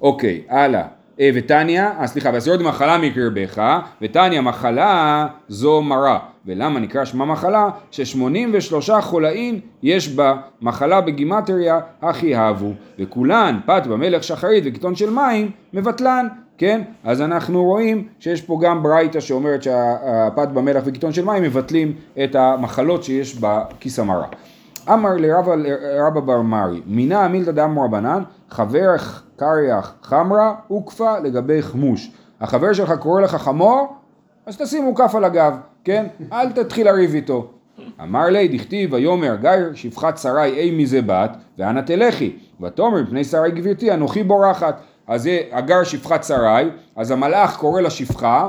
אוקיי, 0.00 0.42
הלאה. 0.48 0.86
אה, 1.20 1.30
ותניא, 1.34 1.82
אה 1.82 2.06
סליחה, 2.06 2.30
והסירות 2.32 2.60
מחלה 2.60 2.98
מקרבך, 2.98 3.62
ותניא 4.02 4.40
מחלה 4.40 5.26
זו 5.48 5.82
מרה. 5.82 6.18
ולמה 6.46 6.80
נקרא 6.80 7.04
שמה 7.04 7.24
מחלה? 7.24 7.68
ששמונים 7.90 8.50
ושלושה 8.52 9.00
חולאים 9.00 9.60
יש 9.82 10.08
בה 10.08 10.36
מחלה 10.62 11.00
בגימטריה 11.00 11.80
הכי 12.02 12.36
אהבו. 12.36 12.72
וכולן, 12.98 13.60
פת 13.66 13.86
במלך 13.86 14.24
שחרית 14.24 14.64
וקיטון 14.66 14.94
של 14.94 15.10
מים, 15.10 15.50
מבטלן. 15.72 16.28
כן? 16.58 16.82
אז 17.04 17.22
אנחנו 17.22 17.64
רואים 17.64 18.08
שיש 18.20 18.42
פה 18.42 18.58
גם 18.62 18.82
ברייתא 18.82 19.20
שאומרת 19.20 19.62
שהפת 19.62 20.48
במלח 20.48 20.82
וקיטון 20.86 21.12
של 21.12 21.24
מים 21.24 21.42
מבטלים 21.42 21.92
את 22.24 22.34
המחלות 22.34 23.04
שיש 23.04 23.36
בכיס 23.40 23.98
המרה. 23.98 24.26
אמר 24.92 25.10
לרבא 25.16 26.20
בר 26.20 26.42
מרי, 26.42 26.80
מינה 26.86 27.28
מילתא 27.28 27.50
דאמר 27.50 27.84
רבנן, 27.84 28.22
חבר 28.50 28.94
קריח 29.36 29.94
חמרה 30.02 30.54
וקפה 30.72 31.18
לגבי 31.18 31.62
חמוש. 31.62 32.10
החבר 32.40 32.72
שלך 32.72 32.92
קורא 32.92 33.20
לך 33.20 33.34
חמור, 33.34 33.96
אז 34.46 34.56
תשים 34.56 34.84
מוקף 34.84 35.14
על 35.14 35.24
הגב, 35.24 35.56
כן? 35.84 36.06
אל 36.32 36.52
תתחיל 36.52 36.86
לריב 36.86 37.14
איתו. 37.14 37.50
אמר 38.02 38.24
לי, 38.24 38.48
דכתיב, 38.48 38.92
ויאמר 38.92 39.36
גר 39.36 39.74
שפחת 39.74 40.18
שרי 40.18 40.60
אי 40.60 40.70
מזה 40.70 41.00
בת, 41.06 41.36
ואנה 41.58 41.82
תלכי. 41.82 42.36
ותאמר 42.60 43.02
מפני 43.02 43.24
שרי 43.24 43.50
גברתי 43.50 43.92
אנוכי 43.94 44.22
בורחת. 44.22 44.80
אז 45.06 45.22
זה 45.22 45.40
הגר 45.52 45.84
שפחת 45.84 46.24
שרי, 46.24 46.70
אז 46.96 47.10
המלאך 47.10 47.56
קורא 47.56 47.80
לה 47.80 47.90
שפחה, 47.90 48.48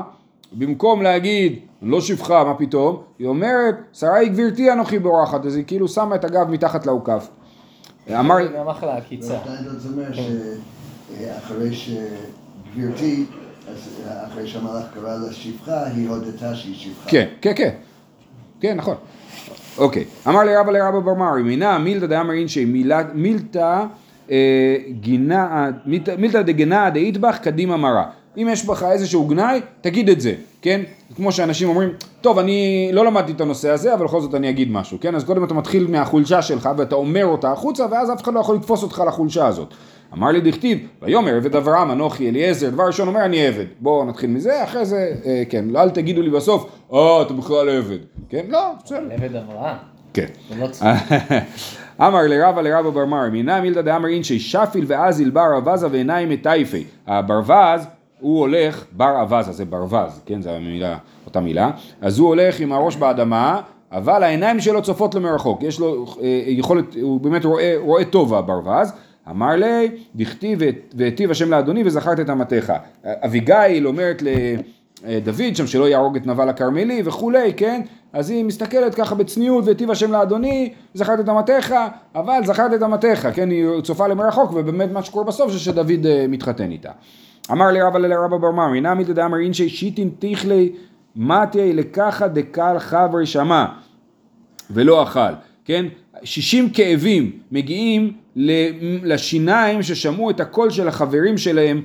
במקום 0.52 1.02
להגיד, 1.02 1.58
לא 1.82 2.00
שפחה, 2.00 2.44
מה 2.44 2.54
פתאום? 2.54 3.02
היא 3.18 3.26
אומרת, 3.26 3.74
שרי 3.92 4.28
גברתי 4.28 4.72
אנוכי 4.72 4.98
בורחת, 4.98 5.46
אז 5.46 5.56
היא 5.56 5.64
כאילו 5.66 5.88
שמה 5.88 6.14
את 6.14 6.24
הגב 6.24 6.50
מתחת 6.50 6.86
לאוכף. 6.86 7.28
אמר, 8.10 8.36
זה 8.52 8.60
המחלה, 8.60 8.96
עקיצה. 8.96 9.38
שטיינדרט 9.44 9.82
אומר 9.92 10.08
שאחרי 10.12 11.74
שגברתי 11.74 13.24
אז 13.68 13.90
אחרי 14.26 14.46
שהמלאך 14.48 14.84
קרא 14.94 15.16
לה 15.16 15.32
שפחה, 15.32 15.86
היא 15.86 16.08
הודתה 16.08 16.54
שהיא 16.54 16.74
שפחה. 16.76 17.10
כן, 17.10 17.26
כן, 17.40 17.52
כן. 17.56 17.70
כן, 18.60 18.76
נכון. 18.76 18.94
אוקיי. 19.78 20.04
אמר 20.28 20.44
לי 20.44 20.56
רבא 20.56 20.72
לרבא 20.72 20.98
בר 21.00 21.14
מרי, 21.14 21.42
מינה 21.42 21.78
מילתא 21.78 22.06
דאמר 22.06 22.32
אינשי 22.32 22.64
מילת- 22.64 23.14
מילתא 23.14 23.84
אה, 24.30 24.76
מילתא 26.18 26.42
דגנא 26.42 26.90
דאיטבח 26.90 27.36
קדימה 27.36 27.76
מרה. 27.76 28.06
אם 28.36 28.48
יש 28.52 28.66
בך 28.66 28.82
איזשהו 28.82 29.26
גנאי, 29.26 29.60
תגיד 29.80 30.08
את 30.08 30.20
זה, 30.20 30.34
כן? 30.62 30.80
כמו 31.16 31.32
שאנשים 31.32 31.68
אומרים, 31.68 31.90
טוב, 32.20 32.38
אני 32.38 32.88
לא 32.92 33.04
למדתי 33.04 33.32
את 33.32 33.40
הנושא 33.40 33.70
הזה, 33.70 33.94
אבל 33.94 34.04
בכל 34.04 34.20
זאת 34.20 34.34
אני 34.34 34.50
אגיד 34.50 34.70
משהו, 34.70 34.98
כן? 35.00 35.14
אז 35.14 35.24
קודם 35.24 35.44
אתה 35.44 35.54
מתחיל 35.54 35.86
מהחולשה 35.86 36.42
שלך 36.42 36.68
ואתה 36.76 36.94
אומר 36.94 37.24
אותה 37.26 37.52
החוצה, 37.52 37.86
ואז 37.90 38.12
אף 38.12 38.22
אחד 38.22 38.34
לא 38.34 38.40
יכול 38.40 38.56
לתפוס 38.56 38.82
אותך 38.82 39.02
לחולשה 39.06 39.46
הזאת. 39.46 39.74
אמר 40.14 40.28
לי 40.28 40.40
דכתיב, 40.40 40.78
ויאמר 41.02 41.36
עבד 41.36 41.56
אברהם 41.56 41.90
אנוכי 41.90 42.28
אליעזר, 42.28 42.70
דבר 42.70 42.86
ראשון 42.86 43.08
אומר 43.08 43.24
אני 43.24 43.46
עבד. 43.46 43.64
בואו 43.80 44.04
נתחיל 44.04 44.30
מזה, 44.30 44.64
אחרי 44.64 44.84
זה, 44.84 45.12
אה, 45.24 45.42
כן, 45.48 45.64
לא, 45.68 45.82
אל 45.82 45.90
תגידו 45.90 46.22
לי 46.22 46.30
בסוף, 46.30 46.70
אה, 46.92 47.22
אתה 47.22 47.32
בכלל 47.34 47.68
עבד. 47.68 47.98
כן? 48.28 48.46
לא, 48.48 48.72
בסדר. 48.84 49.08
עבד 49.10 49.36
אברהם. 49.36 49.76
כן. 50.14 50.26
לא. 50.58 50.66
אמר 52.06 52.22
לרבא 52.22 52.60
לרבא 52.60 52.90
בר 52.90 53.04
מר, 53.04 53.30
מינא 53.30 53.60
מילתא 53.60 53.80
דאמר 53.80 54.08
אינשי 54.08 54.38
שפיל 54.38 54.84
ואזיל 54.88 55.30
בר 55.30 55.58
אבזה 55.58 55.86
ועיניים 55.90 56.28
מטייפי. 56.28 56.84
הברווז, 57.06 57.86
הוא 58.20 58.40
הולך, 58.40 58.84
בר 58.92 59.22
אבזה, 59.22 59.52
זה 59.52 59.64
ברווז, 59.64 60.20
כן, 60.26 60.42
זו 60.42 60.50
המילה, 60.50 60.98
אותה 61.26 61.40
מילה. 61.40 61.70
אז 62.00 62.18
הוא 62.18 62.28
הולך 62.28 62.60
עם 62.60 62.72
הראש 62.72 62.96
באדמה, 62.96 63.60
אבל 63.92 64.22
העיניים 64.22 64.60
שלו 64.60 64.82
צופות 64.82 65.14
למרחוק. 65.14 65.62
יש 65.62 65.80
לו 65.80 66.06
אה, 66.22 66.42
יכולת, 66.46 66.84
הוא 67.02 67.20
באמת 67.20 67.44
רואה, 67.44 67.74
רואה 67.78 68.04
טוב 68.04 68.34
הברווז. 68.34 68.92
אמר 69.30 69.56
לי, 69.56 69.88
דכתיב 70.14 70.58
והיטיב 70.94 71.30
השם 71.30 71.50
לאדוני 71.50 71.82
וזכרת 71.86 72.20
את 72.20 72.30
אמתיך. 72.30 72.72
אביגיל 73.04 73.86
אומרת 73.86 74.22
לדוד 74.22 75.56
שם 75.56 75.66
שלא 75.66 75.88
יהרוג 75.88 76.16
את 76.16 76.26
נבל 76.26 76.48
הכרמלי 76.48 77.02
וכולי, 77.04 77.52
כן? 77.56 77.80
אז 78.12 78.30
היא 78.30 78.44
מסתכלת 78.44 78.94
ככה 78.94 79.14
בצניעות 79.14 79.64
והיטיב 79.64 79.90
השם 79.90 80.12
לאדוני, 80.12 80.72
זכרת 80.94 81.20
את 81.20 81.28
אמתיך, 81.28 81.74
אבל 82.14 82.40
זכרת 82.44 82.74
את 82.74 82.82
אמתיך, 82.82 83.28
כן? 83.34 83.50
היא 83.50 83.80
צופה 83.82 84.06
למרחוק 84.06 84.52
ובאמת 84.54 84.92
מה 84.92 85.02
שקורה 85.02 85.24
בסוף 85.24 85.52
זה 85.52 85.58
שדוד 85.58 86.06
אה, 86.06 86.26
מתחתן 86.28 86.70
איתה. 86.70 86.90
אמר 87.50 87.66
לי 87.66 87.82
רבא 87.82 87.98
לרבא 87.98 88.36
בר 88.36 88.50
מר, 88.50 88.62
הנה 88.62 88.94
מיתא 88.94 89.12
דאמר 89.12 89.38
אינשי 89.38 89.68
שיטין 89.68 90.10
תיכלי 90.18 90.72
מתי 91.16 91.72
לקחה 91.72 92.28
דקל 92.28 92.78
חברי 92.78 93.26
שמע 93.26 93.64
ולא 94.70 95.02
אכל, 95.02 95.32
כן? 95.64 95.86
60 96.24 96.70
כאבים 96.70 97.30
מגיעים 97.52 98.12
לשיניים 99.02 99.82
ששמעו 99.82 100.30
את 100.30 100.40
הקול 100.40 100.70
של 100.70 100.88
החברים 100.88 101.38
שלהם 101.38 101.82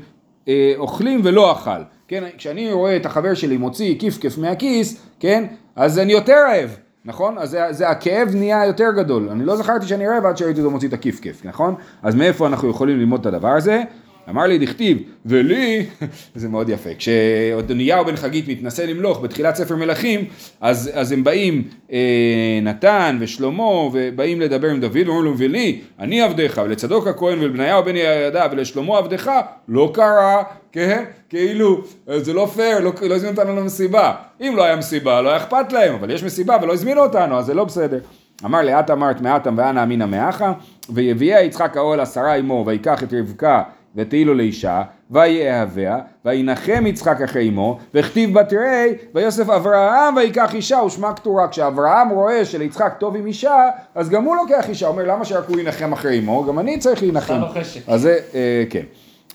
אה, 0.47 0.73
אוכלים 0.77 1.21
ולא 1.23 1.51
אכל, 1.51 1.81
כן? 2.07 2.23
כשאני 2.37 2.71
רואה 2.71 2.95
את 2.95 3.05
החבר 3.05 3.33
שלי 3.33 3.57
מוציא 3.57 3.95
כיף-כיף 3.99 4.37
מהכיס, 4.37 5.05
כן? 5.19 5.45
אז 5.75 5.99
אני 5.99 6.11
יותר 6.13 6.35
רעב, 6.47 6.77
נכון? 7.05 7.37
אז 7.37 7.49
זה, 7.49 7.67
זה 7.69 7.89
הכאב 7.89 8.29
נהיה 8.35 8.65
יותר 8.65 8.87
גדול. 8.97 9.29
אני 9.29 9.45
לא 9.45 9.55
זכרתי 9.55 9.85
שאני 9.85 10.07
רעב 10.07 10.25
עד 10.25 10.37
שראיתי 10.37 10.59
אותו 10.59 10.71
מוציא 10.71 10.87
את 10.87 10.93
הכיף-כיף, 10.93 11.45
נכון? 11.45 11.75
אז 12.03 12.15
מאיפה 12.15 12.47
אנחנו 12.47 12.69
יכולים 12.69 12.99
ללמוד 12.99 13.19
את 13.19 13.25
הדבר 13.25 13.51
הזה? 13.51 13.81
אמר 14.31 14.43
לי 14.43 14.57
דכתיב, 14.57 14.97
ולי, 15.25 15.85
זה 16.35 16.49
מאוד 16.49 16.69
יפה, 16.69 16.89
כשאדוניהו 16.97 18.05
בן 18.05 18.15
חגית 18.15 18.47
מתנסה 18.47 18.85
למלוך 18.85 19.21
בתחילת 19.21 19.55
ספר 19.55 19.75
מלכים, 19.75 20.25
אז, 20.61 20.91
אז 20.93 21.11
הם 21.11 21.23
באים, 21.23 21.63
אה, 21.91 22.59
נתן 22.61 23.17
ושלמה, 23.19 23.63
ובאים 23.63 24.41
לדבר 24.41 24.67
עם 24.67 24.79
דוד, 24.79 24.97
ואומרים 25.05 25.25
לו, 25.25 25.33
ולי, 25.37 25.81
אני 25.99 26.21
עבדך, 26.21 26.61
ולצדוק 26.65 27.07
הכהן 27.07 27.39
ולבניהו 27.39 27.83
בן 27.83 27.95
יהודה, 27.95 28.47
ולשלמה 28.51 28.97
עבדך, 28.97 29.31
לא 29.67 29.91
קרה, 29.93 30.43
כן? 30.71 31.03
כאילו, 31.29 31.81
זה 32.17 32.33
לא 32.33 32.45
פייר, 32.55 32.79
לא, 32.79 32.93
לא 33.01 33.15
הזמינו 33.15 33.37
אותנו 33.37 33.55
למסיבה. 33.55 34.13
אם 34.41 34.53
לא 34.57 34.63
היה 34.63 34.75
מסיבה, 34.75 35.21
לא 35.21 35.29
היה 35.29 35.37
אכפת 35.37 35.73
להם, 35.73 35.93
אבל 35.93 36.11
יש 36.11 36.23
מסיבה 36.23 36.57
ולא 36.61 36.73
הזמינו 36.73 37.01
אותנו, 37.01 37.37
אז 37.37 37.45
זה 37.45 37.53
לא 37.53 37.63
בסדר. 37.63 37.99
אמר 38.45 38.61
לי, 38.61 38.79
את 38.79 38.89
אמרת 38.89 39.21
מעטם 39.21 39.55
ואנא 39.57 39.83
אמינא 39.83 40.05
מאחה, 40.05 40.53
ויביאה 40.89 41.41
יצחק 41.41 41.77
העול 41.77 41.99
עשרה 41.99 42.35
עמו, 42.35 42.63
ויקח 42.67 43.03
את 43.03 43.13
רבקה 43.13 43.63
ותהי 43.95 44.25
לו 44.25 44.33
לאישה, 44.33 44.81
ויאהביה, 45.11 45.97
וינחם 46.25 46.83
יצחק 46.87 47.21
אחרי 47.21 47.49
אמו, 47.49 47.79
וכתיב 47.93 48.39
בתרי, 48.39 48.93
ויוסף 49.15 49.49
אברהם 49.49 50.15
ויקח 50.15 50.55
אישה 50.55 50.77
ושמה 50.77 51.13
קטורה. 51.13 51.47
כשאברהם 51.47 52.09
רואה 52.09 52.45
שליצחק 52.45 52.93
טוב 52.99 53.15
עם 53.15 53.25
אישה, 53.25 53.69
אז 53.95 54.09
גם 54.09 54.23
הוא 54.23 54.35
לוקח 54.35 54.69
אישה, 54.69 54.87
אומר 54.87 55.03
למה 55.03 55.25
שרק 55.25 55.49
הוא 55.49 55.59
ינחם 55.59 55.93
אחרי 55.93 56.19
אמו, 56.19 56.45
גם 56.47 56.59
אני 56.59 56.77
צריך 56.77 57.03
להנחם. 57.03 57.41
אז 57.87 58.01
זה, 58.01 58.19
אה, 58.33 58.63
כן. 58.69 58.83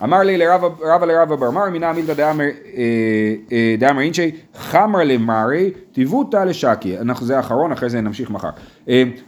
אמר 0.02 0.18
לי 0.18 0.46
רבא 0.82 1.06
לרבא 1.06 1.36
בר 1.36 1.50
מר, 1.50 1.70
מינא 1.70 1.92
מילתא 1.92 2.14
דאמר 2.14 2.44
אה, 3.84 3.88
אה, 3.92 4.00
אינשי, 4.00 4.30
חמר 4.54 5.00
למרי, 5.04 5.70
טיבותא 5.92 6.36
לשקי. 6.36 6.96
זה 7.20 7.36
האחרון, 7.36 7.72
אחרי 7.72 7.90
זה 7.90 8.00
נמשיך 8.00 8.30
מחר. 8.30 8.48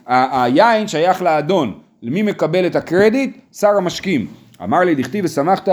היין 0.06 0.88
שייך 0.88 1.22
לאדון, 1.22 1.74
למי 2.02 2.22
מקבל 2.22 2.66
את 2.66 2.76
הקרדיט? 2.76 3.36
שר 3.52 3.76
המשקים. 3.76 4.26
אמר 4.64 4.78
לי 4.80 4.94
דכתיב 4.94 5.24
ושמחת 5.24 5.68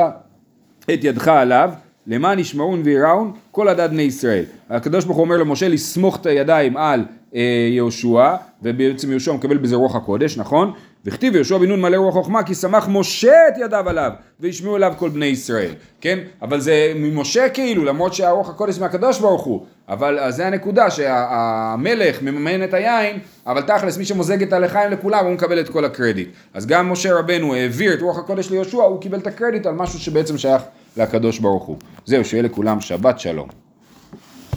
את 0.93 1.03
ידך 1.03 1.27
עליו, 1.27 1.69
למען 2.07 2.39
ישמעון 2.39 2.81
ויראון 2.83 3.31
כל 3.51 3.67
עדת 3.67 3.89
בני 3.89 4.01
ישראל. 4.01 4.43
הקדוש 4.69 5.05
ברוך 5.05 5.17
הוא 5.17 5.23
אומר 5.23 5.37
למשה 5.37 5.67
לסמוך 5.67 6.17
את 6.21 6.25
הידיים 6.25 6.77
על 6.77 7.05
אה, 7.35 7.69
יהושע, 7.71 8.35
ובעצם 8.63 9.11
יהושע 9.11 9.33
מקבל 9.33 9.57
בזה 9.57 9.75
רוח 9.75 9.95
הקודש, 9.95 10.37
נכון? 10.37 10.71
וכתיב 11.05 11.35
יהושע 11.35 11.57
בן 11.57 11.65
נון 11.65 11.81
מלא 11.81 11.97
רוח 11.97 12.13
חוכמה, 12.13 12.43
כי 12.43 12.55
שמח 12.55 12.87
משה 12.91 13.47
את 13.47 13.53
ידיו 13.57 13.89
עליו, 13.89 14.11
וישמעו 14.39 14.75
אליו 14.75 14.93
כל 14.97 15.09
בני 15.09 15.25
ישראל, 15.25 15.71
כן? 16.01 16.19
אבל 16.41 16.59
זה 16.59 16.93
ממשה 16.95 17.49
כאילו, 17.49 17.85
למרות 17.85 18.13
שהרוח 18.13 18.49
הקודש 18.49 18.79
מהקדוש 18.79 19.19
ברוך 19.19 19.43
הוא, 19.43 19.65
אבל 19.89 20.19
אז 20.19 20.35
זה 20.35 20.47
הנקודה 20.47 20.89
שהמלך 20.91 22.21
מממן 22.21 22.63
את 22.63 22.73
היין, 22.73 23.19
אבל 23.47 23.61
תכלס 23.61 23.97
מי 23.97 24.05
שמוזג 24.05 24.43
את 24.43 24.53
הלחיים 24.53 24.91
לכולם 24.91 25.25
הוא 25.25 25.33
מקבל 25.33 25.59
את 25.59 25.69
כל 25.69 25.85
הקרדיט. 25.85 26.29
אז 26.53 26.65
גם 26.65 26.91
משה 26.91 27.19
רבנו 27.19 27.53
העביר 27.53 27.93
את 27.93 28.01
רוח 28.01 28.17
הקודש 28.17 28.49
ליהושע, 28.49 28.83
הוא 28.83 29.01
קיבל 29.01 29.19
את 29.19 29.27
הקרדיט 29.27 29.65
על 29.65 29.73
משהו 29.73 29.99
שבעצם 29.99 30.37
שייך 30.37 30.61
לקדוש 30.97 31.39
ברוך 31.39 31.63
הוא. 31.63 31.77
זהו, 32.05 32.25
שיהיה 32.25 32.43
לכולם 32.43 32.81
שבת 32.81 33.19
שלום. 33.19 33.64